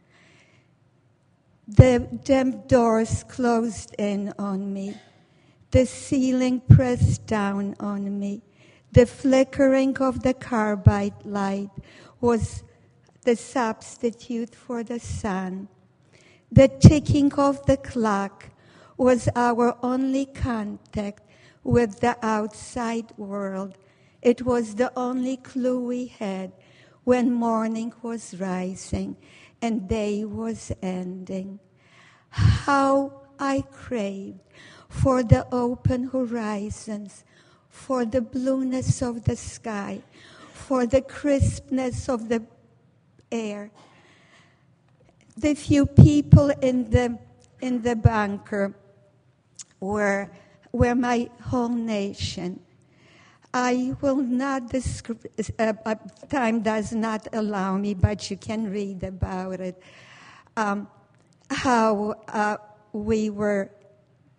The 1.67 2.07
damn 2.23 2.61
doors 2.67 3.23
closed 3.27 3.95
in 3.99 4.33
on 4.39 4.73
me 4.73 4.95
the 5.71 5.85
ceiling 5.85 6.61
pressed 6.61 7.25
down 7.27 7.75
on 7.79 8.19
me. 8.19 8.41
The 8.91 9.05
flickering 9.05 9.97
of 9.97 10.23
the 10.23 10.33
carbide 10.33 11.25
light 11.25 11.69
was 12.19 12.63
the 13.23 13.35
substitute 13.35 14.55
for 14.55 14.83
the 14.83 14.99
sun. 14.99 15.67
The 16.51 16.67
ticking 16.67 17.31
of 17.33 17.65
the 17.67 17.77
clock 17.77 18.47
was 18.97 19.29
our 19.35 19.77
only 19.83 20.25
contact 20.25 21.21
with 21.63 21.99
the 21.99 22.17
outside 22.25 23.11
world. 23.17 23.77
It 24.21 24.41
was 24.41 24.75
the 24.75 24.91
only 24.97 25.37
clue 25.37 25.79
we 25.79 26.07
had 26.07 26.51
when 27.03 27.31
morning 27.31 27.93
was 28.01 28.39
rising 28.39 29.15
and 29.61 29.87
day 29.87 30.25
was 30.25 30.71
ending. 30.81 31.59
How 32.29 33.21
I 33.39 33.63
craved 33.71 34.41
for 34.89 35.23
the 35.23 35.45
open 35.53 36.09
horizons, 36.09 37.23
for 37.69 38.03
the 38.03 38.21
blueness 38.21 39.01
of 39.01 39.23
the 39.23 39.35
sky, 39.35 40.01
for 40.51 40.85
the 40.85 41.01
crispness 41.01 42.09
of 42.09 42.27
the 42.27 42.43
air. 43.31 43.71
The 45.37 45.53
few 45.53 45.85
people 45.85 46.49
in 46.49 46.89
the, 46.89 47.17
in 47.61 47.81
the 47.81 47.95
bunker 47.95 48.73
were, 49.79 50.29
were 50.71 50.95
my 50.95 51.29
whole 51.43 51.69
nation. 51.69 52.59
I 53.53 53.95
will 54.01 54.17
not 54.17 54.69
describe, 54.69 55.25
uh, 55.57 55.73
uh, 55.85 55.95
time 56.29 56.61
does 56.61 56.93
not 56.93 57.27
allow 57.33 57.77
me, 57.77 57.93
but 57.93 58.29
you 58.29 58.37
can 58.37 58.69
read 58.69 59.03
about 59.03 59.59
it. 59.59 59.81
Um, 60.57 60.87
how 61.49 62.15
uh, 62.27 62.57
we 62.93 63.29
were 63.29 63.71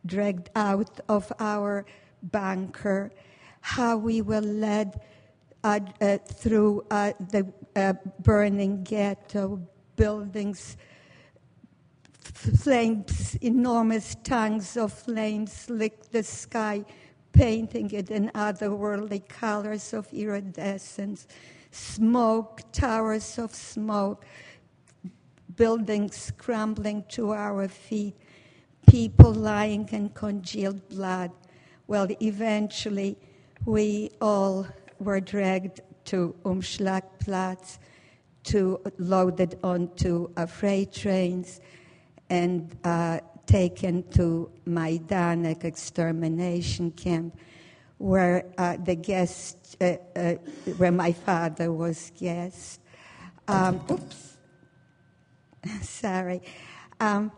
dragged 0.07 0.51
out 0.57 1.01
of 1.09 1.33
our 1.39 1.85
bunker, 2.23 3.13
how 3.61 3.97
we 3.97 4.23
were 4.23 4.41
led 4.41 5.01
uh, 5.63 5.81
uh, 6.01 6.19
through 6.19 6.85
uh, 6.91 7.13
the 7.31 7.47
uh, 7.77 7.93
burning 8.21 8.83
ghetto 8.83 9.61
buildings, 9.97 10.77
flames, 12.23 13.35
enormous 13.43 14.17
tongues 14.25 14.77
of 14.77 14.93
flames 14.93 15.69
licked 15.69 16.13
the 16.13 16.23
sky, 16.23 16.85
painting 17.33 17.91
it 17.91 18.11
in 18.11 18.31
otherworldly 18.35 19.27
colors 19.29 19.93
of 19.93 20.11
iridescence, 20.13 21.27
smoke, 21.71 22.63
towers 22.73 23.39
of 23.39 23.55
smoke, 23.55 24.25
buildings 25.57 26.33
crumbling 26.39 27.05
to 27.09 27.33
our 27.33 27.69
feet 27.69 28.17
people 28.91 29.33
lying 29.33 29.89
in 29.93 30.09
congealed 30.09 30.89
blood. 30.89 31.31
Well, 31.87 32.09
eventually, 32.21 33.17
we 33.65 34.11
all 34.21 34.67
were 34.99 35.21
dragged 35.21 35.81
to 36.07 36.35
Umschlagplatz, 36.45 37.79
to 38.43 38.81
loaded 38.99 39.59
onto 39.63 40.29
uh, 40.37 40.47
freight 40.47 40.93
trains, 40.93 41.61
and 42.31 42.77
uh, 42.83 43.21
taken 43.47 44.03
to 44.11 44.51
Majdanek 44.67 45.63
extermination 45.63 46.91
camp, 46.91 47.39
where 47.99 48.47
uh, 48.59 48.77
the 48.77 48.97
guest, 48.97 49.77
uh, 49.81 49.97
uh, 50.17 50.33
where 50.79 50.93
my 50.93 51.13
father 51.13 51.73
was 51.73 52.11
guest. 52.19 52.81
Um, 53.47 53.81
oops, 53.91 54.37
sorry. 55.83 56.43
Um, 56.99 57.31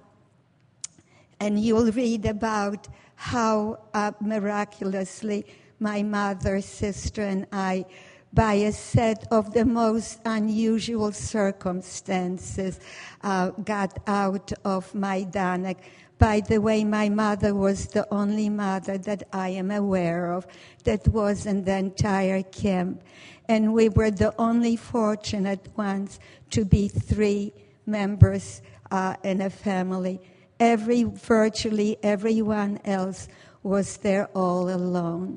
and 1.43 1.59
you'll 1.59 1.91
read 1.91 2.25
about 2.25 2.87
how 3.17 3.77
uh, 3.95 4.13
miraculously 4.21 5.45
my 5.81 6.01
mother, 6.01 6.61
sister, 6.61 7.23
and 7.23 7.49
I, 7.51 7.85
by 8.33 8.55
a 8.71 8.71
set 8.71 9.27
of 9.33 9.53
the 9.53 9.65
most 9.65 10.21
unusual 10.25 11.11
circumstances, 11.11 12.79
uh, 13.23 13.51
got 13.73 13.99
out 14.07 14.53
of 14.65 14.93
Majdanek. 14.93 15.79
By 16.17 16.39
the 16.39 16.59
way, 16.61 16.85
my 16.85 17.09
mother 17.09 17.57
was 17.57 17.89
the 17.89 18.07
only 18.15 18.49
mother 18.49 18.97
that 18.99 19.25
I 19.33 19.49
am 19.49 19.73
aware 19.73 20.33
of 20.33 20.47
that 20.85 21.09
was 21.09 21.47
in 21.47 21.65
the 21.65 21.77
entire 21.77 22.45
camp. 22.45 23.03
And 23.49 23.73
we 23.73 23.89
were 23.89 24.13
the 24.13 24.33
only 24.39 24.77
fortunate 24.77 25.67
ones 25.77 26.21
to 26.51 26.65
be 26.65 26.87
three 26.87 27.53
members 27.85 28.63
uh, 28.93 29.17
in 29.25 29.41
a 29.41 29.51
family 29.51 30.21
every, 30.63 31.03
virtually 31.03 31.99
everyone 32.05 32.79
else 32.85 33.27
was 33.65 33.97
there 33.97 34.29
all 34.33 34.71
alone. 34.71 35.37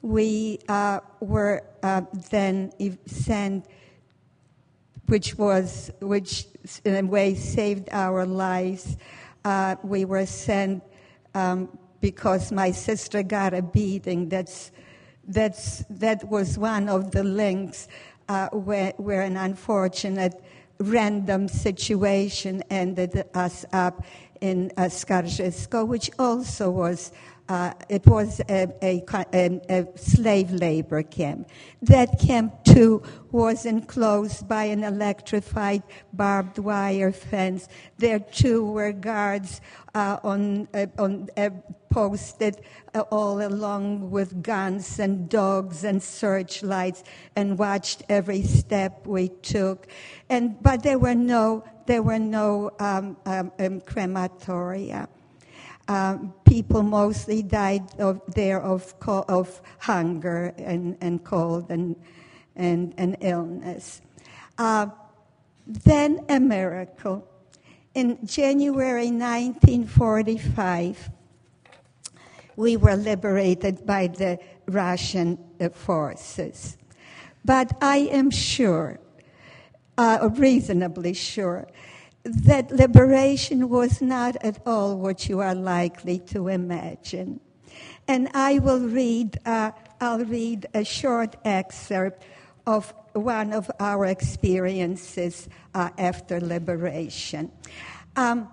We 0.00 0.58
uh, 0.68 1.00
were 1.20 1.62
uh, 1.82 2.02
then 2.30 2.72
sent, 3.04 3.66
which 5.06 5.36
was, 5.36 5.90
which 6.00 6.46
in 6.82 6.94
a 7.04 7.06
way 7.06 7.34
saved 7.34 7.90
our 7.92 8.24
lives. 8.24 8.96
Uh, 9.44 9.76
we 9.82 10.06
were 10.06 10.24
sent 10.24 10.82
um, 11.34 11.68
because 12.00 12.50
my 12.50 12.70
sister 12.70 13.22
got 13.22 13.52
a 13.52 13.60
beating. 13.60 14.30
That's, 14.30 14.72
that's, 15.28 15.84
that 15.90 16.26
was 16.26 16.56
one 16.56 16.88
of 16.88 17.10
the 17.10 17.22
links 17.22 17.86
uh, 18.30 18.48
where, 18.48 18.94
where 18.96 19.20
an 19.20 19.36
unfortunate 19.36 20.42
random 20.78 21.48
situation 21.48 22.62
ended 22.70 23.24
us 23.34 23.64
up 23.72 24.04
in 24.44 24.70
uh, 24.76 24.82
Skarżysko, 24.82 25.86
which 25.88 26.10
also 26.18 26.70
was 26.70 27.12
uh, 27.48 27.72
it 27.90 28.06
was 28.06 28.40
a, 28.48 28.68
a, 28.82 29.04
a, 29.68 29.86
slave 29.96 30.50
labor 30.50 31.02
camp. 31.02 31.46
That 31.82 32.18
camp 32.18 32.64
too 32.64 33.02
was 33.32 33.66
enclosed 33.66 34.48
by 34.48 34.64
an 34.64 34.82
electrified 34.82 35.82
barbed 36.14 36.58
wire 36.58 37.12
fence. 37.12 37.68
There 37.98 38.18
too 38.18 38.64
were 38.64 38.92
guards 38.92 39.60
uh, 39.94 40.18
on, 40.24 40.68
uh, 40.72 40.86
on 40.98 41.28
uh, 41.36 41.50
posted 41.90 42.62
uh, 42.94 43.00
all 43.10 43.46
along 43.46 44.10
with 44.10 44.42
guns 44.42 44.98
and 44.98 45.28
dogs 45.28 45.84
and 45.84 46.02
searchlights 46.02 47.04
and 47.36 47.58
watched 47.58 48.04
every 48.08 48.42
step 48.42 49.06
we 49.06 49.28
took. 49.28 49.86
And 50.30 50.62
but 50.62 50.82
there 50.82 50.98
were 50.98 51.14
no 51.14 51.62
there 51.86 52.02
were 52.02 52.18
no 52.18 52.70
um, 52.78 53.16
um, 53.26 53.52
um 53.58 53.80
crematoria. 53.80 55.08
Um, 55.86 56.32
people 56.46 56.82
mostly 56.82 57.42
died 57.42 57.82
of, 57.98 58.22
there 58.34 58.62
of, 58.62 58.94
of 59.06 59.60
hunger 59.80 60.54
and, 60.56 60.96
and 61.00 61.22
cold 61.22 61.70
and, 61.70 61.94
and, 62.56 62.94
and 62.96 63.18
illness. 63.20 64.00
Uh, 64.56 64.86
then 65.66 66.24
a 66.28 66.40
miracle. 66.40 67.28
In 67.94 68.18
January 68.26 69.10
1945, 69.10 71.10
we 72.56 72.76
were 72.76 72.96
liberated 72.96 73.84
by 73.84 74.06
the 74.06 74.38
Russian 74.66 75.38
uh, 75.60 75.68
forces. 75.68 76.78
But 77.44 77.76
I 77.80 78.08
am 78.10 78.30
sure, 78.30 78.98
uh, 79.98 80.28
reasonably 80.34 81.14
sure, 81.14 81.66
that 82.24 82.70
liberation 82.70 83.68
was 83.68 84.00
not 84.00 84.36
at 84.36 84.58
all 84.66 84.96
what 84.96 85.28
you 85.28 85.40
are 85.40 85.54
likely 85.54 86.18
to 86.18 86.48
imagine. 86.48 87.40
And 88.08 88.28
I 88.34 88.58
will 88.58 88.80
read, 88.80 89.38
uh, 89.44 89.72
I'll 90.00 90.24
read 90.24 90.66
a 90.74 90.84
short 90.84 91.36
excerpt 91.44 92.24
of 92.66 92.94
one 93.12 93.52
of 93.52 93.70
our 93.78 94.06
experiences 94.06 95.48
uh, 95.74 95.90
after 95.98 96.40
liberation. 96.40 97.50
Um, 98.16 98.48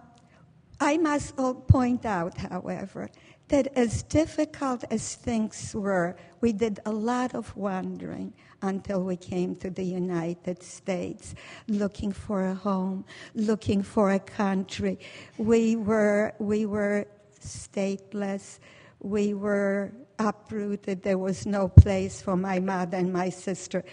I 0.80 0.98
must 0.98 1.36
point 1.68 2.06
out, 2.06 2.38
however, 2.38 3.10
that 3.50 3.68
as 3.78 4.04
difficult 4.04 4.84
as 4.90 5.16
things 5.16 5.76
were, 5.76 6.16
we 6.40 6.54
did 6.54 6.80
a 6.86 6.92
lot 6.92 7.36
of 7.36 7.56
wandering 7.56 8.34
until 8.62 9.02
we 9.02 9.16
came 9.16 9.56
to 9.58 9.70
the 9.70 9.84
United 9.84 10.62
States, 10.62 11.36
looking 11.68 12.12
for 12.12 12.46
a 12.46 12.54
home, 12.54 13.06
looking 13.36 13.82
for 13.84 14.12
a 14.12 14.20
country. 14.20 15.00
We 15.38 15.76
were, 15.76 16.34
we 16.40 16.66
were 16.66 17.08
stateless. 17.40 18.60
We 19.00 19.34
were 19.34 19.92
uprooted. 20.20 21.02
There 21.02 21.18
was 21.18 21.46
no 21.46 21.68
place 21.68 22.22
for 22.22 22.36
my 22.36 22.60
mother 22.60 22.98
and 22.98 23.12
my 23.12 23.30
sister 23.30 23.84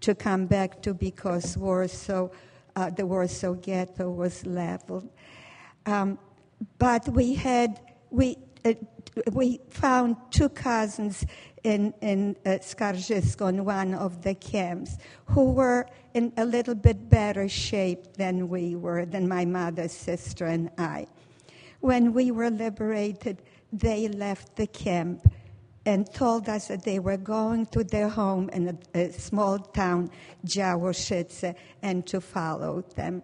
to 0.00 0.14
come 0.14 0.46
back 0.46 0.82
to 0.82 0.94
because 0.94 1.56
Warsaw, 1.56 2.28
uh, 2.76 2.90
the 2.90 3.06
Warsaw 3.06 3.54
Ghetto 3.54 4.10
was 4.10 4.46
leveled. 4.46 5.08
Um, 5.86 6.18
but 6.78 7.08
we 7.08 7.34
had, 7.34 7.80
we, 8.10 8.36
uh, 8.64 8.74
we 9.32 9.60
found 9.70 10.16
two 10.30 10.48
cousins 10.48 11.24
in, 11.64 11.94
in 12.00 12.36
uh, 12.44 12.50
Skarżysko, 12.60 13.48
in 13.48 13.64
one 13.64 13.94
of 13.94 14.22
the 14.22 14.34
camps, 14.34 14.96
who 15.26 15.52
were 15.52 15.86
in 16.14 16.32
a 16.36 16.44
little 16.44 16.74
bit 16.74 17.08
better 17.08 17.48
shape 17.48 18.14
than 18.14 18.48
we 18.48 18.74
were, 18.74 19.04
than 19.04 19.28
my 19.28 19.44
mother's 19.44 19.92
sister 19.92 20.46
and 20.46 20.70
I. 20.78 21.06
When 21.80 22.12
we 22.12 22.30
were 22.30 22.50
liberated, 22.50 23.42
they 23.72 24.08
left 24.08 24.56
the 24.56 24.66
camp 24.66 25.30
and 25.86 26.12
told 26.12 26.48
us 26.48 26.68
that 26.68 26.84
they 26.84 26.98
were 26.98 27.16
going 27.16 27.66
to 27.66 27.84
their 27.84 28.08
home 28.08 28.50
in 28.50 28.78
a, 28.94 28.98
a 28.98 29.12
small 29.12 29.58
town, 29.58 30.10
Działoszyce, 30.44 31.54
and 31.82 32.06
to 32.06 32.20
follow 32.20 32.82
them. 32.94 33.22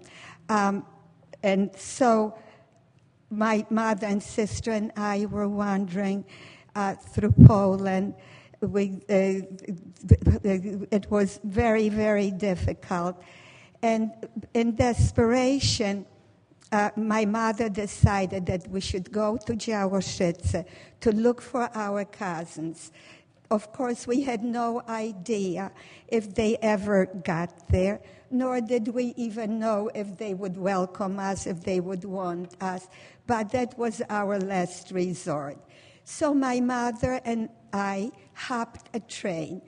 Um, 0.49 0.87
and 1.42 1.70
so 1.77 2.38
my 3.31 3.66
mother 3.68 4.07
and 4.07 4.23
sister 4.23 4.70
and 4.70 4.92
I 4.97 5.27
were 5.27 5.49
wandering 5.49 6.25
uh, 6.25 6.54
through 7.13 7.33
Poland. 7.47 8.15
We, 8.61 9.01
uh, 9.09 9.47
it 10.91 11.07
was 11.11 11.41
very, 11.45 11.89
very 11.89 12.31
difficult. 12.31 13.23
And 13.83 14.13
in 14.55 14.77
desperation, 14.77 16.07
uh, 16.73 16.91
my 16.97 17.25
mother 17.25 17.69
decided 17.69 18.47
that 18.47 18.67
we 18.69 18.81
should 18.81 19.13
go 19.13 19.37
to 19.37 19.53
Działoszyce 19.53 20.65
to 21.01 21.13
look 21.13 21.41
for 21.41 21.71
our 21.75 22.05
cousins. 22.05 22.91
Of 23.51 23.73
course, 23.73 24.07
we 24.07 24.23
had 24.23 24.43
no 24.43 24.83
idea 24.89 25.71
if 26.09 26.35
they 26.35 26.57
ever 26.63 27.07
got 27.07 27.69
there, 27.69 28.01
nor 28.31 28.61
did 28.61 28.89
we 28.89 29.15
even 29.17 29.59
know 29.59 29.91
if 29.95 30.17
they 30.17 30.35
would 30.35 30.57
welcome 30.57 31.19
us, 31.21 31.47
if 31.47 31.63
they 31.63 31.79
would 31.79 32.05
want 32.05 32.57
us. 32.61 32.89
But 33.27 33.51
that 33.53 33.79
was 33.79 34.03
our 34.09 34.39
last 34.39 34.91
resort. 34.91 35.59
So 36.05 36.35
my 36.35 36.61
mother 36.61 37.21
and 37.25 37.49
I 37.73 38.12
hopped 38.35 38.88
a 38.95 39.01
train. 39.01 39.62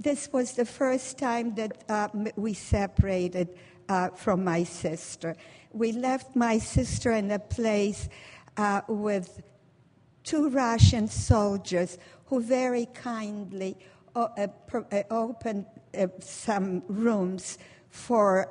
This 0.00 0.28
was 0.32 0.52
the 0.52 0.64
first 0.64 1.18
time 1.18 1.54
that 1.54 1.84
uh, 1.88 2.08
we 2.36 2.52
separated 2.54 3.56
uh, 3.88 4.08
from 4.10 4.44
my 4.44 4.64
sister. 4.64 5.36
We 5.72 5.92
left 5.92 6.34
my 6.34 6.58
sister 6.58 7.12
in 7.12 7.30
a 7.30 7.38
place 7.38 8.08
uh, 8.56 8.82
with 8.88 9.40
two 10.24 10.50
Russian 10.50 11.06
soldiers 11.06 11.96
who 12.26 12.40
very 12.42 12.86
kindly 12.86 13.76
uh, 14.14 14.28
uh, 14.36 15.02
opened 15.10 15.64
uh, 15.96 16.08
some 16.20 16.82
rooms 16.88 17.56
for 17.98 18.48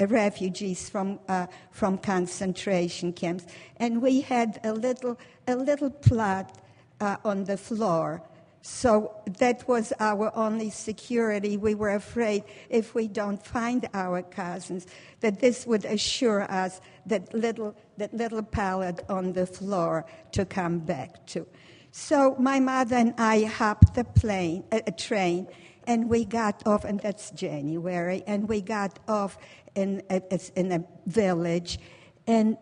refugees 0.00 0.90
from, 0.90 1.18
uh, 1.28 1.46
from 1.70 1.96
concentration 1.96 3.12
camps. 3.12 3.46
And 3.76 4.02
we 4.02 4.20
had 4.20 4.60
a 4.64 4.72
little, 4.72 5.18
a 5.46 5.54
little 5.54 5.90
plot 5.90 6.58
uh, 7.00 7.16
on 7.24 7.44
the 7.44 7.56
floor. 7.56 8.22
So 8.62 9.12
that 9.38 9.66
was 9.68 9.92
our 10.00 10.36
only 10.36 10.70
security. 10.70 11.56
We 11.56 11.76
were 11.76 11.94
afraid 11.94 12.42
if 12.68 12.94
we 12.94 13.06
don't 13.06 13.42
find 13.42 13.88
our 13.94 14.22
cousins, 14.22 14.86
that 15.20 15.38
this 15.38 15.64
would 15.66 15.84
assure 15.84 16.42
us 16.50 16.80
that 17.06 17.32
little, 17.32 17.76
that 17.98 18.12
little 18.12 18.42
pallet 18.42 19.04
on 19.08 19.32
the 19.32 19.46
floor 19.46 20.04
to 20.32 20.44
come 20.44 20.80
back 20.80 21.24
to. 21.26 21.46
So 21.92 22.34
my 22.38 22.58
mother 22.60 22.96
and 22.96 23.14
I 23.16 23.44
hopped 23.44 23.96
a 23.96 24.04
plane, 24.04 24.64
a, 24.72 24.82
a 24.88 24.92
train, 24.92 25.46
and 25.86 26.08
we 26.08 26.24
got 26.24 26.62
off, 26.66 26.84
and 26.84 27.00
that's 27.00 27.30
January, 27.30 28.22
and 28.26 28.48
we 28.48 28.60
got 28.60 28.98
off 29.08 29.38
in 29.74 30.02
a, 30.10 30.20
in 30.56 30.72
a 30.72 30.84
village, 31.06 31.78
and, 32.26 32.56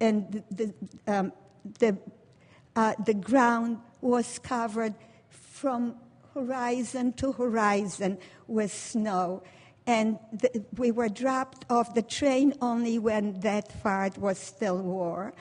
and 0.00 0.42
the, 0.50 0.74
um, 1.06 1.32
the, 1.78 1.96
uh, 2.76 2.94
the 3.04 3.14
ground 3.14 3.78
was 4.00 4.38
covered 4.38 4.94
from 5.28 5.96
horizon 6.34 7.12
to 7.14 7.32
horizon 7.32 8.18
with 8.46 8.72
snow. 8.72 9.42
And 9.86 10.18
the, 10.32 10.64
we 10.76 10.92
were 10.92 11.08
dropped 11.08 11.64
off 11.70 11.94
the 11.94 12.02
train 12.02 12.54
only 12.60 12.98
when 12.98 13.40
that 13.40 13.82
part 13.82 14.18
was 14.18 14.38
still 14.38 14.78
war. 14.78 15.32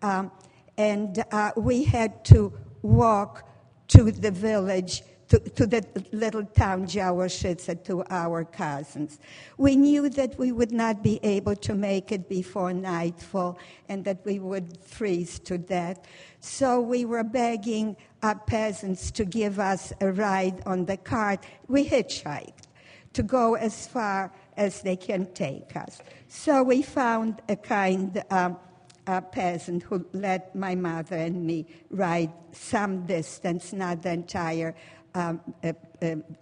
Um, 0.00 0.30
and 0.78 1.24
uh, 1.32 1.52
we 1.56 1.84
had 1.84 2.24
to 2.26 2.52
walk 2.82 3.48
to 3.88 4.10
the 4.12 4.30
village 4.30 5.02
to, 5.28 5.38
to 5.40 5.66
the 5.66 5.84
little 6.12 6.44
town 6.44 6.86
Działoszyce 6.86 7.82
to 7.84 8.04
our 8.10 8.44
cousins. 8.44 9.18
We 9.56 9.76
knew 9.76 10.08
that 10.10 10.38
we 10.38 10.52
would 10.52 10.72
not 10.72 11.02
be 11.02 11.18
able 11.22 11.56
to 11.56 11.74
make 11.74 12.12
it 12.12 12.28
before 12.28 12.72
nightfall 12.72 13.58
and 13.88 14.04
that 14.04 14.24
we 14.24 14.38
would 14.38 14.78
freeze 14.84 15.38
to 15.40 15.58
death. 15.58 16.00
So 16.40 16.80
we 16.80 17.04
were 17.04 17.24
begging 17.24 17.96
our 18.22 18.38
peasants 18.38 19.10
to 19.12 19.24
give 19.24 19.58
us 19.58 19.92
a 20.00 20.12
ride 20.12 20.62
on 20.66 20.84
the 20.84 20.96
cart. 20.96 21.44
We 21.68 21.88
hitchhiked 21.88 22.66
to 23.14 23.22
go 23.22 23.54
as 23.54 23.86
far 23.86 24.32
as 24.56 24.82
they 24.82 24.96
can 24.96 25.26
take 25.32 25.74
us. 25.74 26.00
So 26.28 26.62
we 26.62 26.82
found 26.82 27.42
a 27.48 27.56
kind 27.56 28.22
um, 28.30 28.58
a 29.06 29.22
peasant 29.22 29.84
who 29.84 30.04
let 30.12 30.54
my 30.54 30.74
mother 30.74 31.16
and 31.16 31.46
me 31.46 31.66
ride 31.90 32.32
some 32.52 33.06
distance, 33.06 33.72
not 33.72 34.02
the 34.02 34.10
entire 34.10 34.74
um, 35.16 35.40
a, 35.64 35.74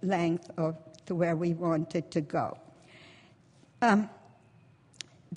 length 0.03 0.51
of, 0.57 0.75
to 1.05 1.15
where 1.15 1.35
we 1.35 1.53
wanted 1.53 2.11
to 2.11 2.21
go. 2.21 2.57
Um, 3.81 4.09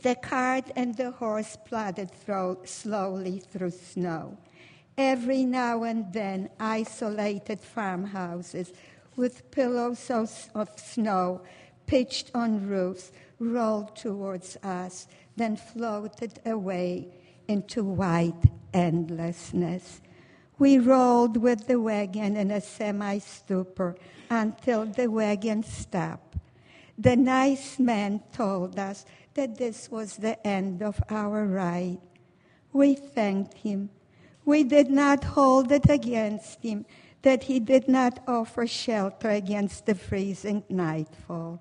the 0.03 0.17
cart 0.17 0.65
and 0.77 0.97
the 0.97 1.13
horse 1.13 1.57
plodded 1.65 2.11
slowly 2.65 3.39
through 3.39 3.71
snow. 3.71 4.37
Every 4.97 5.45
now 5.45 5.85
and 5.85 6.13
then, 6.13 6.51
isolated 6.59 7.61
farmhouses 7.61 8.73
with 9.17 9.51
pillows 9.51 10.11
of 10.55 10.69
snow 10.77 11.43
pitched 11.87 12.31
on 12.35 12.69
roofs 12.69 13.13
rolled 13.39 13.95
towards 13.97 14.57
us, 14.63 15.07
then 15.37 15.57
floated 15.57 16.41
away 16.45 17.09
into 17.47 17.85
white 17.85 18.43
endlessness. 18.75 20.01
We 20.59 20.79
rolled 20.79 21.37
with 21.37 21.67
the 21.67 21.81
wagon 21.81 22.37
in 22.37 22.51
a 22.51 22.61
semi 22.61 23.19
stupor 23.19 23.97
until 24.29 24.87
the 24.87 25.07
wagon 25.09 25.63
stopped. 25.63 26.37
The 26.99 27.17
nice 27.17 27.79
man 27.79 28.23
told 28.33 28.79
us 28.79 29.07
that 29.35 29.57
this 29.57 29.89
was 29.91 30.17
the 30.17 30.45
end 30.47 30.83
of 30.83 31.01
our 31.09 31.47
ride. 31.47 31.99
We 32.73 32.95
thanked 32.95 33.55
him. 33.59 33.91
We 34.45 34.65
did 34.65 34.91
not 34.91 35.23
hold 35.23 35.71
it 35.71 35.89
against 35.89 36.63
him 36.63 36.87
that 37.23 37.45
he 37.45 37.61
did 37.61 37.89
not 37.89 38.21
offer 38.27 38.67
shelter 38.67 39.31
against 39.31 39.87
the 39.87 39.95
freezing 39.95 40.65
nightfall. 40.69 41.61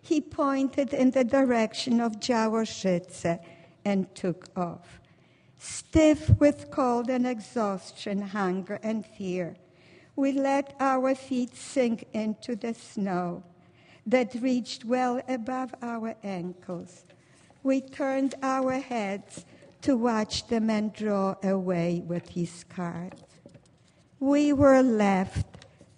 He 0.00 0.20
pointed 0.20 0.92
in 0.92 1.12
the 1.12 1.24
direction 1.24 2.00
of 2.00 2.18
Jaworzyce 2.18 3.38
and 3.84 4.12
took 4.14 4.48
off. 4.56 5.01
Stiff 5.62 6.28
with 6.40 6.72
cold 6.72 7.08
and 7.08 7.24
exhaustion, 7.24 8.20
hunger 8.20 8.80
and 8.82 9.06
fear, 9.06 9.54
we 10.16 10.32
let 10.32 10.74
our 10.80 11.14
feet 11.14 11.54
sink 11.54 12.04
into 12.12 12.56
the 12.56 12.74
snow 12.74 13.44
that 14.04 14.34
reached 14.42 14.84
well 14.84 15.22
above 15.28 15.72
our 15.80 16.16
ankles. 16.24 17.04
We 17.62 17.80
turned 17.80 18.34
our 18.42 18.72
heads 18.80 19.44
to 19.82 19.96
watch 19.96 20.48
the 20.48 20.58
man 20.58 20.90
draw 20.96 21.36
away 21.44 22.02
with 22.04 22.30
his 22.30 22.64
cart. 22.64 23.22
We 24.18 24.52
were 24.52 24.82
left 24.82 25.46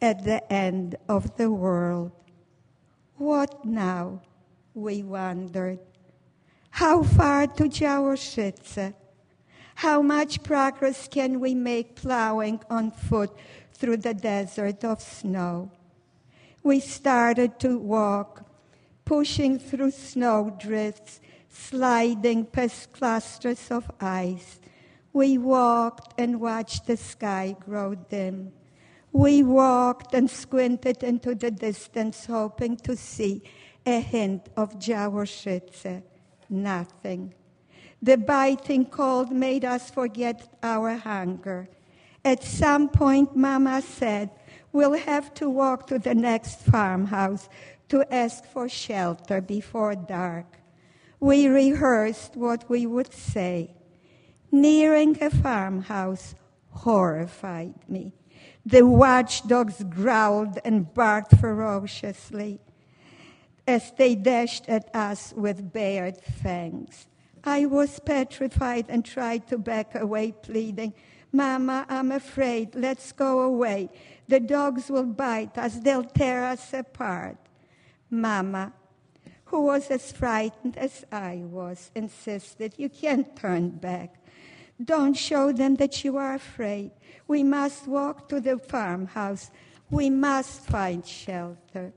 at 0.03 0.25
the 0.25 0.45
end 0.53 0.97
of 1.09 1.39
the 1.39 1.51
world. 1.51 2.13
What 3.17 3.65
now? 3.65 4.21
We 4.75 5.03
wondered. 5.03 5.79
How 6.69 7.03
far 7.03 7.47
to 7.47 7.63
Jaworzyce? 7.63 8.93
How 9.77 10.03
much 10.03 10.43
progress 10.43 11.09
can 11.09 11.41
we 11.41 11.55
make 11.55 11.97
plowing 11.97 12.61
on 12.71 12.91
foot 12.91 13.31
through 13.73 13.99
the 13.99 14.15
desert 14.15 14.85
of 14.85 15.01
snow? 15.01 15.71
We 16.63 16.81
started 16.81 17.59
to 17.61 17.79
walk, 17.79 18.49
pushing 19.05 19.59
through 19.59 19.91
snow 19.91 20.57
drifts, 20.59 21.21
sliding 21.51 22.47
past 22.47 22.93
clusters 22.93 23.71
of 23.71 23.91
ice. 24.01 24.61
We 25.13 25.39
walked 25.39 26.19
and 26.19 26.41
watched 26.41 26.87
the 26.87 26.97
sky 26.97 27.55
grow 27.61 27.95
dim. 27.95 28.53
We 29.13 29.43
walked 29.43 30.15
and 30.15 30.29
squinted 30.31 31.03
into 31.05 31.35
the 31.35 31.51
distance, 31.51 32.27
hoping 32.27 32.77
to 32.79 32.97
see 32.97 33.43
a 33.87 34.01
hint 34.01 34.49
of 34.57 34.79
Jaworzyce. 34.79 36.03
Nothing. 36.49 37.35
The 38.05 38.19
biting 38.19 38.85
cold 38.85 39.33
made 39.33 39.65
us 39.65 39.89
forget 39.89 40.47
our 40.63 40.95
hunger. 40.95 41.71
At 42.23 42.45
some 42.45 42.91
point, 42.91 43.35
Mama 43.35 43.81
said, 43.81 44.29
We'll 44.73 44.93
have 44.93 45.33
to 45.41 45.49
walk 45.49 45.87
to 45.87 45.99
the 45.99 46.15
next 46.15 46.61
farmhouse 46.61 47.49
to 47.89 48.05
ask 48.15 48.45
for 48.45 48.69
shelter 48.69 49.41
before 49.41 49.95
dark. 49.95 50.45
We 51.19 51.47
rehearsed 51.47 52.37
what 52.37 52.69
we 52.69 52.85
would 52.85 53.11
say. 53.11 53.71
Nearing 54.53 55.17
a 55.23 55.31
farmhouse 55.31 56.35
horrified 56.73 57.89
me. 57.89 58.13
The 58.67 58.83
watchdogs 58.83 59.83
growled 59.83 60.59
and 60.63 60.93
barked 60.93 61.39
ferociously 61.39 62.61
as 63.67 63.93
they 63.93 64.15
dashed 64.15 64.69
at 64.69 64.95
us 64.95 65.33
with 65.35 65.73
bared 65.73 66.19
fangs. 66.19 67.07
I 67.45 67.67
was 67.67 68.01
petrified 68.01 68.87
and 68.89 69.05
tried 69.05 69.47
to 69.49 69.59
back 69.59 69.95
away, 69.95 70.33
pleading, 70.33 70.95
Mama, 71.35 71.85
I'm 71.89 72.13
afraid. 72.13 72.77
Let's 72.77 73.11
go 73.11 73.41
away. 73.41 73.91
The 74.29 74.39
dogs 74.39 74.89
will 74.89 75.07
bite 75.07 75.59
us. 75.59 75.81
They'll 75.81 76.05
tear 76.05 76.45
us 76.45 76.73
apart. 76.73 77.37
Mama, 78.09 78.73
who 79.47 79.63
was 79.63 79.91
as 79.91 80.13
frightened 80.13 80.79
as 80.79 81.05
I 81.11 81.43
was, 81.45 81.91
insisted, 81.97 82.75
You 82.77 82.89
can't 82.89 83.35
turn 83.35 83.71
back. 83.71 84.15
Don't 84.83 85.15
show 85.15 85.51
them 85.51 85.75
that 85.77 86.05
you 86.05 86.17
are 86.19 86.35
afraid. 86.35 86.93
We 87.27 87.43
must 87.43 87.89
walk 87.89 88.29
to 88.29 88.41
the 88.41 88.59
farmhouse. 88.59 89.51
We 89.91 90.11
must 90.11 90.61
find 90.61 91.05
shelter. 91.05 91.93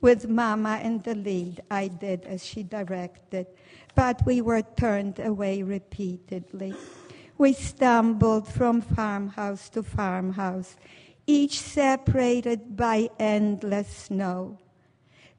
With 0.00 0.30
Mama 0.30 0.80
in 0.82 1.02
the 1.02 1.14
lead, 1.14 1.60
I 1.70 1.88
did 1.88 2.24
as 2.24 2.44
she 2.44 2.62
directed 2.62 3.46
but 3.94 4.24
we 4.24 4.40
were 4.40 4.62
turned 4.62 5.18
away 5.18 5.62
repeatedly. 5.62 6.74
We 7.38 7.52
stumbled 7.52 8.48
from 8.48 8.80
farmhouse 8.80 9.68
to 9.70 9.82
farmhouse, 9.82 10.76
each 11.26 11.60
separated 11.60 12.76
by 12.76 13.10
endless 13.18 13.88
snow. 13.88 14.58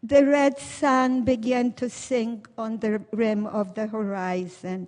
The 0.01 0.25
red 0.25 0.59
sun 0.59 1.23
began 1.23 1.71
to 1.73 1.89
sink 1.89 2.49
on 2.57 2.79
the 2.79 3.01
rim 3.11 3.47
of 3.47 3.73
the 3.75 3.87
horizon, 3.87 4.87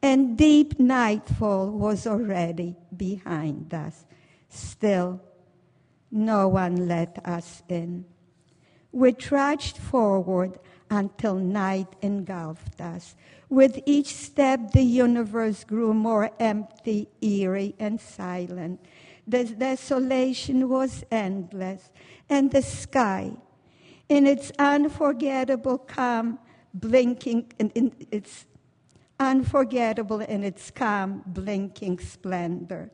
and 0.00 0.38
deep 0.38 0.78
nightfall 0.80 1.70
was 1.70 2.06
already 2.06 2.76
behind 2.96 3.74
us. 3.74 4.06
Still, 4.48 5.20
no 6.10 6.48
one 6.48 6.88
let 6.88 7.20
us 7.26 7.62
in. 7.68 8.06
We 8.92 9.12
trudged 9.12 9.76
forward 9.76 10.58
until 10.94 11.34
night 11.34 11.88
engulfed 12.02 12.80
us. 12.80 13.16
With 13.48 13.80
each 13.84 14.14
step, 14.14 14.72
the 14.72 14.82
universe 14.82 15.64
grew 15.64 15.92
more 15.92 16.30
empty, 16.38 17.08
eerie, 17.20 17.74
and 17.78 18.00
silent. 18.00 18.80
The 19.26 19.44
desolation 19.44 20.68
was 20.68 21.04
endless, 21.10 21.90
and 22.28 22.50
the 22.50 22.62
sky, 22.62 23.32
in 24.08 24.26
its 24.26 24.52
unforgettable 24.58 25.78
calm, 25.78 26.38
blinking, 26.74 27.52
in, 27.58 27.70
in 27.70 27.92
its 28.10 28.46
unforgettable 29.18 30.20
in 30.20 30.42
its 30.42 30.70
calm, 30.70 31.22
blinking 31.26 31.98
splendor. 32.00 32.90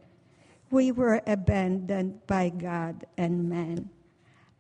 We 0.71 0.93
were 0.93 1.21
abandoned 1.27 2.27
by 2.27 2.51
God 2.51 3.07
and 3.17 3.49
man. 3.49 3.91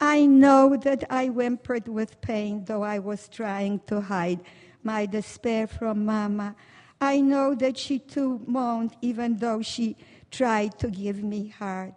I 0.01 0.25
know 0.25 0.77
that 0.79 1.05
I 1.11 1.27
whimpered 1.27 1.87
with 1.87 2.23
pain, 2.23 2.65
though 2.65 2.83
I 2.83 2.99
was 2.99 3.29
trying 3.29 3.81
to 3.81 4.01
hide 4.01 4.41
my 4.83 5.05
despair 5.05 5.67
from 5.67 6.07
Mama. 6.07 6.57
I 7.01 7.21
know 7.21 7.55
that 7.57 7.77
she 7.77 7.99
too 7.99 8.41
moaned, 8.47 8.97
even 9.03 9.37
though 9.37 9.61
she 9.61 9.97
tried 10.31 10.79
to 10.79 10.89
give 10.89 11.23
me 11.23 11.49
heart. 11.49 11.95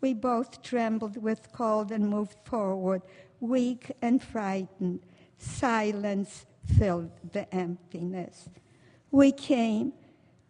We 0.00 0.14
both 0.14 0.62
trembled 0.62 1.22
with 1.22 1.52
cold 1.52 1.92
and 1.92 2.08
moved 2.08 2.36
forward, 2.44 3.02
weak 3.40 3.92
and 4.02 4.20
frightened. 4.20 5.00
Silence 5.38 6.46
filled 6.76 7.12
the 7.32 7.52
emptiness. 7.54 8.48
We 9.12 9.30
came 9.30 9.92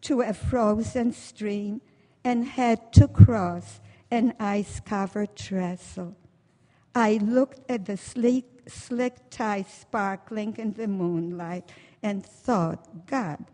to 0.02 0.22
a 0.22 0.32
frozen 0.32 1.12
stream 1.12 1.82
and 2.24 2.46
had 2.46 2.92
to 2.94 3.08
cross 3.08 3.80
an 4.10 4.34
ice 4.40 4.80
covered 4.80 5.36
trestle. 5.36 6.16
I 6.94 7.18
looked 7.20 7.68
at 7.68 7.86
the 7.86 7.96
sleek, 7.96 8.46
slick 8.68 9.30
ties 9.30 9.66
sparkling 9.66 10.56
in 10.58 10.74
the 10.74 10.86
moonlight 10.86 11.70
and 12.02 12.24
thought, 12.24 13.06
God, 13.06 13.44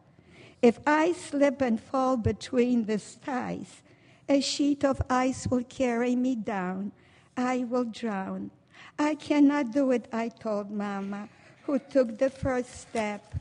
if 0.60 0.78
I 0.86 1.12
slip 1.12 1.62
and 1.62 1.80
fall 1.80 2.18
between 2.18 2.84
the 2.84 3.00
ties, 3.24 3.82
a 4.28 4.40
sheet 4.40 4.84
of 4.84 5.00
ice 5.08 5.46
will 5.46 5.64
carry 5.64 6.14
me 6.14 6.36
down. 6.36 6.92
I 7.36 7.64
will 7.64 7.84
drown. 7.84 8.50
I 8.98 9.14
cannot 9.14 9.72
do 9.72 9.90
it, 9.92 10.06
I 10.12 10.28
told 10.28 10.70
Mama, 10.70 11.28
who 11.64 11.78
took 11.78 12.18
the 12.18 12.28
first 12.28 12.80
step, 12.82 13.34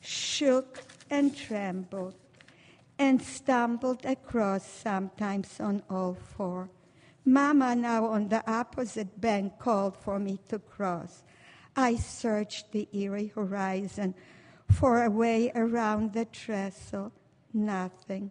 shook 0.00 0.82
and 1.10 1.36
trembled, 1.36 2.14
and 2.98 3.20
stumbled 3.20 4.04
across 4.06 4.66
sometimes 4.66 5.60
on 5.60 5.82
all 5.90 6.14
four. 6.14 6.70
Mama, 7.28 7.74
now 7.74 8.06
on 8.06 8.28
the 8.28 8.48
opposite 8.48 9.20
bank, 9.20 9.58
called 9.58 9.96
for 9.96 10.20
me 10.20 10.38
to 10.48 10.60
cross. 10.60 11.24
I 11.74 11.96
searched 11.96 12.70
the 12.70 12.88
eerie 12.92 13.32
horizon 13.34 14.14
for 14.70 15.02
a 15.02 15.10
way 15.10 15.50
around 15.54 16.12
the 16.12 16.24
trestle. 16.24 17.12
Nothing. 17.52 18.30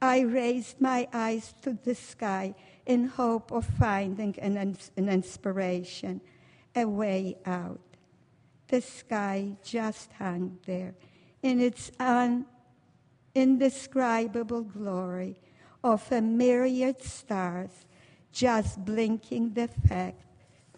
I 0.00 0.20
raised 0.20 0.80
my 0.80 1.08
eyes 1.12 1.54
to 1.62 1.76
the 1.82 1.96
sky 1.96 2.54
in 2.86 3.06
hope 3.06 3.50
of 3.50 3.66
finding 3.66 4.38
an, 4.38 4.56
an 4.56 5.08
inspiration, 5.08 6.20
a 6.74 6.84
way 6.86 7.36
out. 7.44 7.80
The 8.68 8.80
sky 8.80 9.56
just 9.64 10.12
hung 10.12 10.58
there 10.66 10.94
in 11.42 11.60
its 11.60 11.90
indescribable 13.34 14.62
glory 14.62 15.40
of 15.82 16.10
a 16.12 16.20
myriad 16.20 17.02
stars 17.02 17.86
just 18.32 18.84
blinking 18.84 19.52
the 19.54 19.68
fact 19.68 20.22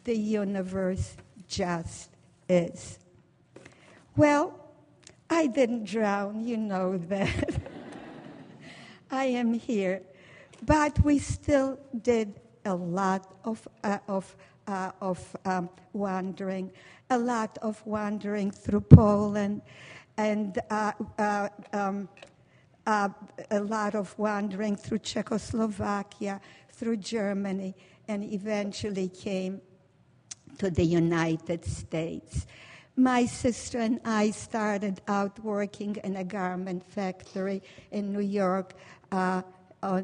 the 0.04 0.16
universe 0.16 1.16
just 1.48 2.10
is. 2.48 2.98
Well, 4.16 4.58
I 5.30 5.46
didn't 5.46 5.84
drown, 5.84 6.44
you 6.44 6.56
know 6.56 6.98
that. 6.98 7.60
I 9.10 9.24
am 9.26 9.54
here 9.54 10.02
but 10.64 11.02
we 11.04 11.18
still 11.18 11.78
did 12.02 12.40
a 12.64 12.74
lot 12.74 13.34
of, 13.44 13.66
uh, 13.82 13.98
of, 14.08 14.36
uh, 14.66 14.92
of 15.00 15.36
um, 15.44 15.68
wandering, 15.92 16.70
a 17.10 17.18
lot 17.18 17.58
of 17.62 17.84
wandering 17.84 18.50
through 18.50 18.82
Poland, 18.82 19.62
and 20.16 20.58
uh, 20.70 20.92
uh 21.18 21.48
um, 21.72 22.08
uh, 22.86 23.08
a 23.50 23.60
lot 23.60 23.94
of 23.94 24.16
wandering 24.18 24.76
through 24.76 24.98
Czechoslovakia, 24.98 26.40
through 26.72 26.96
Germany, 26.96 27.74
and 28.08 28.24
eventually 28.24 29.08
came 29.08 29.60
to 30.58 30.70
the 30.70 30.84
United 30.84 31.64
States. 31.64 32.46
My 32.96 33.24
sister 33.24 33.78
and 33.78 34.00
I 34.04 34.30
started 34.30 35.00
out 35.08 35.38
working 35.38 35.96
in 36.04 36.16
a 36.16 36.24
garment 36.24 36.84
factory 36.84 37.62
in 37.90 38.12
New 38.12 38.20
York 38.20 38.74
uh, 39.10 39.42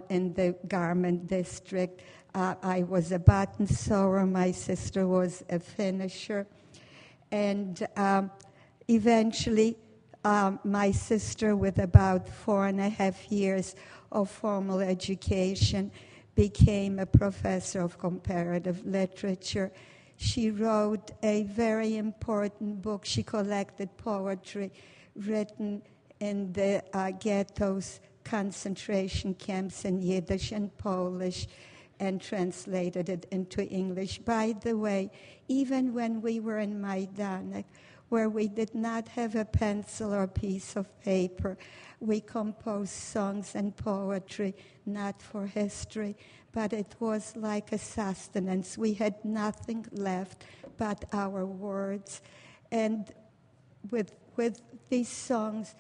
in 0.08 0.32
the 0.34 0.56
garment 0.68 1.26
district. 1.26 2.02
Uh, 2.34 2.54
I 2.62 2.84
was 2.84 3.12
a 3.12 3.18
button 3.18 3.66
sewer, 3.66 4.24
my 4.26 4.52
sister 4.52 5.06
was 5.06 5.44
a 5.50 5.58
finisher. 5.58 6.46
And 7.30 7.86
um, 7.96 8.30
eventually, 8.88 9.76
um, 10.24 10.58
my 10.64 10.90
sister, 10.90 11.56
with 11.56 11.78
about 11.78 12.28
four 12.28 12.66
and 12.66 12.80
a 12.80 12.88
half 12.88 13.30
years 13.30 13.76
of 14.10 14.30
formal 14.30 14.80
education, 14.80 15.90
became 16.38 17.00
a 17.00 17.04
professor 17.04 17.80
of 17.80 17.98
comparative 17.98 18.86
literature. 18.86 19.72
She 20.18 20.52
wrote 20.52 21.10
a 21.24 21.42
very 21.42 21.96
important 21.96 22.80
book. 22.80 23.04
She 23.04 23.24
collected 23.24 23.88
poetry 23.96 24.70
written 25.16 25.82
in 26.20 26.52
the 26.52 26.84
uh, 26.92 27.10
ghettos, 27.10 27.98
concentration 28.22 29.34
camps 29.34 29.84
in 29.84 30.00
Yiddish 30.00 30.52
and 30.52 30.70
Polish 30.78 31.48
and 31.98 32.20
translated 32.20 33.08
it 33.08 33.26
into 33.32 33.66
English. 33.66 34.20
By 34.20 34.54
the 34.62 34.76
way, 34.76 35.10
even 35.48 35.92
when 35.92 36.22
we 36.22 36.38
were 36.38 36.60
in 36.60 36.80
Majdanek, 36.80 37.64
where 38.08 38.28
we 38.28 38.48
did 38.48 38.74
not 38.74 39.08
have 39.08 39.34
a 39.36 39.44
pencil 39.44 40.14
or 40.14 40.24
a 40.24 40.28
piece 40.28 40.76
of 40.76 40.86
paper, 41.02 41.56
we 42.00 42.20
composed 42.20 42.92
songs 42.92 43.54
and 43.54 43.76
poetry, 43.76 44.54
not 44.86 45.20
for 45.20 45.46
history, 45.46 46.16
but 46.52 46.72
it 46.72 46.94
was 47.00 47.36
like 47.36 47.72
a 47.72 47.78
sustenance. 47.78 48.78
We 48.78 48.94
had 48.94 49.24
nothing 49.24 49.86
left 49.92 50.44
but 50.76 51.04
our 51.12 51.44
words. 51.44 52.22
And 52.70 53.12
with, 53.90 54.12
with 54.36 54.62
these 54.88 55.08
songs, 55.08 55.74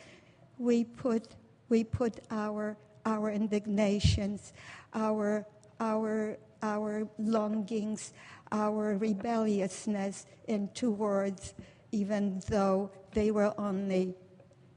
we 0.58 0.84
put, 0.84 1.28
we 1.68 1.84
put 1.84 2.20
our, 2.30 2.76
our 3.06 3.30
indignations, 3.30 4.52
our 4.92 5.46
our, 5.80 6.36
our 6.62 7.08
longings, 7.18 8.12
our 8.50 8.96
rebelliousness 8.96 10.26
into 10.46 10.90
words, 10.90 11.54
even 11.92 12.40
though 12.48 12.90
they 13.12 13.30
were 13.30 13.52
only 13.58 14.14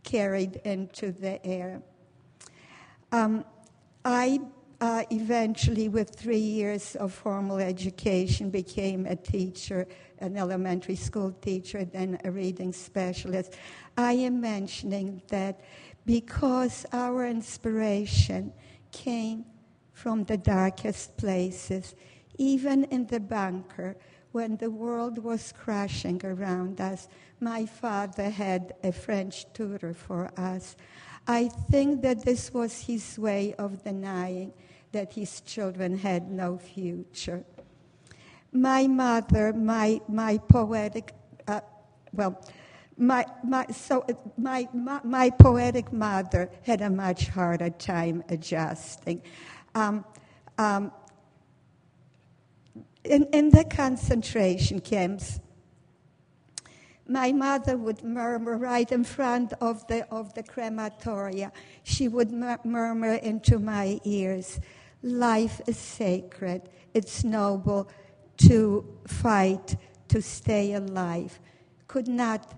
carried 0.04 0.58
into 0.64 1.12
the 1.12 1.46
air. 1.46 1.82
Um, 3.12 3.46
I 4.04 4.40
uh, 4.82 5.04
eventually, 5.12 5.90
with 5.90 6.10
three 6.10 6.40
years 6.40 6.96
of 6.96 7.14
formal 7.14 7.60
education, 7.60 8.50
became 8.50 9.06
a 9.06 9.16
teacher, 9.16 9.88
an 10.18 10.36
elementary 10.36 10.96
school 10.96 11.32
teacher, 11.32 11.86
then 11.86 12.18
a 12.24 12.32
reading 12.32 12.74
specialist. 12.74 13.54
I 13.96 14.14
am 14.14 14.42
mentioning 14.42 15.22
that 15.28 15.62
because 16.08 16.88
our 16.94 17.28
inspiration 17.28 18.52
came 18.92 19.46
from 19.94 20.24
the 20.24 20.38
darkest 20.38 21.16
places, 21.16 21.94
even 22.40 22.86
in 22.86 23.06
the 23.06 23.20
bunker 23.20 23.96
when 24.32 24.58
the 24.58 24.70
world 24.70 25.18
was 25.18 25.54
crashing 25.58 26.22
around 26.24 26.80
us. 26.80 27.08
My 27.40 27.66
father 27.66 28.30
had 28.30 28.74
a 28.84 28.92
French 28.92 29.46
tutor 29.54 29.94
for 29.94 30.32
us. 30.38 30.76
I 31.28 31.50
think 31.70 32.02
that 32.02 32.24
this 32.24 32.54
was 32.54 32.82
his 32.82 33.18
way 33.20 33.54
of 33.58 33.84
denying 33.84 34.54
that 34.92 35.14
his 35.14 35.42
children 35.42 35.98
had 35.98 36.30
no 36.30 36.58
future. 36.58 37.44
My 38.52 38.88
mother, 38.88 39.54
my, 39.54 40.02
my 40.08 40.38
poetic, 40.38 41.14
uh, 41.48 41.62
well, 42.12 42.44
my, 42.98 43.26
my, 43.44 43.66
so 43.68 44.06
my, 44.38 44.68
my, 44.74 45.00
my 45.04 45.30
poetic 45.30 45.94
mother 45.94 46.50
had 46.64 46.82
a 46.82 46.90
much 46.90 47.28
harder 47.30 47.70
time 47.70 48.24
adjusting. 48.30 49.22
Um, 49.74 50.04
um, 50.58 50.92
in, 53.04 53.26
in 53.34 53.50
the 53.50 53.64
concentration 53.64 54.80
camps, 54.80 55.40
my 57.08 57.32
mother 57.32 57.78
would 57.78 58.04
murmur 58.04 58.58
right 58.58 58.90
in 58.92 59.04
front 59.04 59.54
of 59.60 59.86
the, 59.88 60.08
of 60.14 60.34
the 60.34 60.44
crematoria. 60.44 61.52
She 61.84 62.08
would 62.08 62.32
murmur 62.32 63.16
into 63.16 63.60
my 63.60 64.00
ears, 64.06 64.60
Life 65.04 65.62
is 65.66 65.78
sacred. 65.78 66.62
It's 66.94 67.24
noble 67.24 67.90
to 68.38 68.86
fight, 69.08 69.76
to 70.10 70.22
stay 70.22 70.74
alive. 70.74 71.40
Could 71.88 72.08
not 72.08 72.54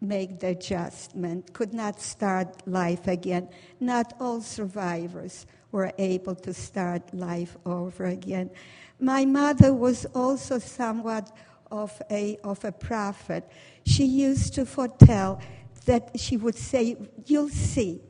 make 0.00 0.40
the 0.40 0.48
adjustment, 0.48 1.52
could 1.52 1.72
not 1.72 2.00
start 2.00 2.66
life 2.66 3.06
again. 3.08 3.48
Not 3.80 4.14
all 4.20 4.40
survivors 4.40 5.46
were 5.70 5.92
able 5.98 6.34
to 6.34 6.52
start 6.52 7.14
life 7.14 7.56
over 7.64 8.06
again. 8.06 8.50
My 9.02 9.24
mother 9.24 9.74
was 9.74 10.06
also 10.14 10.60
somewhat 10.60 11.36
of 11.72 12.00
a, 12.08 12.38
of 12.44 12.64
a 12.64 12.70
prophet. 12.70 13.50
She 13.84 14.04
used 14.04 14.54
to 14.54 14.64
foretell 14.64 15.40
that 15.86 16.20
she 16.20 16.36
would 16.36 16.54
say, 16.54 16.96
You'll 17.26 17.48
see. 17.48 18.00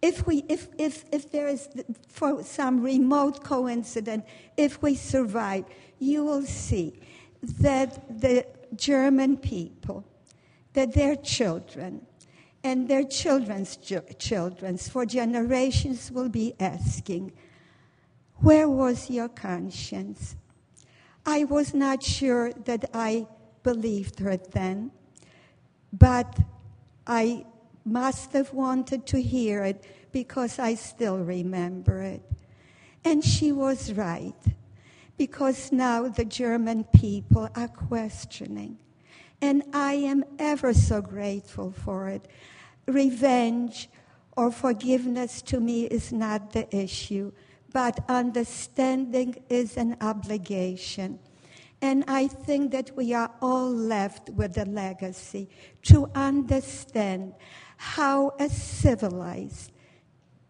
If, 0.00 0.26
we, 0.28 0.44
if, 0.48 0.68
if, 0.78 1.04
if 1.10 1.32
there 1.32 1.48
is, 1.48 1.68
for 2.06 2.44
some 2.44 2.80
remote 2.80 3.42
coincidence, 3.42 4.24
if 4.56 4.80
we 4.80 4.94
survive, 4.94 5.64
you 5.98 6.24
will 6.24 6.42
see 6.42 7.00
that 7.42 8.20
the 8.20 8.46
German 8.76 9.36
people, 9.36 10.04
that 10.74 10.94
their 10.94 11.16
children, 11.16 12.06
and 12.62 12.88
their 12.88 13.02
children's 13.02 13.76
children's 14.18 14.88
for 14.88 15.04
generations 15.04 16.12
will 16.12 16.28
be 16.28 16.54
asking, 16.60 17.32
Where 18.40 18.68
was 18.68 19.10
your 19.10 19.28
conscience? 19.28 20.36
I 21.26 21.44
was 21.44 21.74
not 21.74 22.02
sure 22.02 22.52
that 22.64 22.90
I 22.94 23.26
believed 23.62 24.18
her 24.20 24.36
then, 24.36 24.92
but 25.92 26.38
I 27.06 27.44
must 27.84 28.32
have 28.32 28.52
wanted 28.52 29.06
to 29.06 29.20
hear 29.20 29.64
it 29.64 29.84
because 30.12 30.58
I 30.58 30.74
still 30.74 31.18
remember 31.18 32.02
it. 32.02 32.22
And 33.04 33.24
she 33.24 33.52
was 33.52 33.92
right, 33.92 34.42
because 35.16 35.72
now 35.72 36.08
the 36.08 36.24
German 36.24 36.84
people 36.84 37.48
are 37.54 37.68
questioning 37.68 38.78
and 39.42 39.62
I 39.72 39.94
am 39.94 40.24
ever 40.38 40.74
so 40.74 41.00
grateful 41.00 41.72
for 41.72 42.08
it. 42.08 42.28
Revenge 42.86 43.88
or 44.36 44.50
forgiveness 44.50 45.42
to 45.42 45.60
me 45.60 45.84
is 45.84 46.12
not 46.12 46.52
the 46.52 46.74
issue, 46.74 47.32
but 47.72 48.04
understanding 48.08 49.42
is 49.48 49.76
an 49.76 49.96
obligation. 50.00 51.18
And 51.82 52.04
I 52.08 52.28
think 52.28 52.72
that 52.72 52.94
we 52.96 53.14
are 53.14 53.30
all 53.40 53.70
left 53.70 54.28
with 54.30 54.58
a 54.58 54.66
legacy 54.66 55.48
to 55.84 56.10
understand 56.14 57.34
how 57.76 58.34
a 58.38 58.48
civilized, 58.50 59.72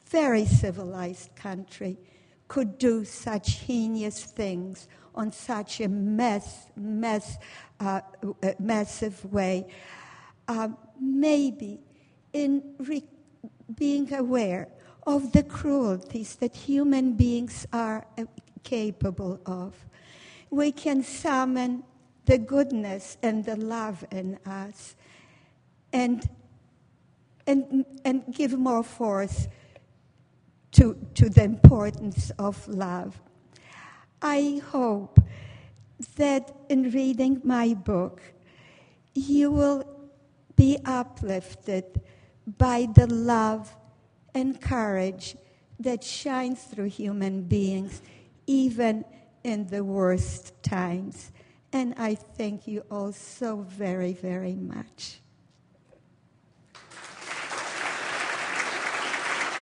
very 0.06 0.44
civilized 0.44 1.35
country 1.37 1.98
could 2.48 2.78
do 2.78 3.04
such 3.04 3.61
heinous 3.61 4.24
things 4.24 4.88
on 5.14 5.30
such 5.30 5.80
a 5.80 5.88
mess, 5.88 6.66
mess, 6.74 7.38
uh, 7.78 8.00
massive 8.59 9.24
way. 9.33 9.66
Uh, 10.48 10.68
maybe 11.00 11.78
in 12.33 12.74
re- 12.78 13.04
being 13.76 14.12
aware 14.14 14.68
of 15.06 15.32
the 15.32 15.42
cruelties 15.42 16.36
that 16.36 16.54
human 16.54 17.12
beings 17.14 17.66
are 17.72 18.06
uh, 18.18 18.24
capable 18.62 19.40
of, 19.46 19.74
we 20.51 20.72
can 20.72 21.03
summon 21.03 21.82
the 22.26 22.38
goodness 22.38 23.16
and 23.22 23.44
the 23.44 23.57
love 23.57 24.05
in 24.11 24.38
us 24.46 24.94
and, 25.92 26.28
and, 27.46 27.84
and 28.05 28.22
give 28.32 28.59
more 28.59 28.82
force 28.82 29.48
to, 30.72 30.96
to 31.14 31.28
the 31.28 31.42
importance 31.42 32.30
of 32.38 32.66
love. 32.68 33.20
I 34.22 34.61
hope 34.70 35.18
that 36.16 36.55
in 36.68 36.90
reading 36.90 37.40
my 37.42 37.74
book, 37.74 38.20
you 39.14 39.51
will 39.51 39.84
be 40.57 40.78
uplifted 40.84 42.01
by 42.59 42.86
the 42.94 43.07
love 43.07 43.74
and 44.35 44.61
courage 44.61 45.37
that 45.78 46.05
shines 46.05 46.62
through 46.64 46.89
human 46.89 47.43
beings, 47.43 48.03
even 48.47 49.05
in 49.45 49.66
the 49.68 49.83
worst 49.83 50.62
times. 50.62 51.33
And 51.72 51.95
I 51.97 52.14
thank 52.14 52.66
you 52.66 52.85
all 52.91 53.12
so 53.12 53.62
very, 53.62 54.12
very 54.12 54.55
much. 54.55 55.20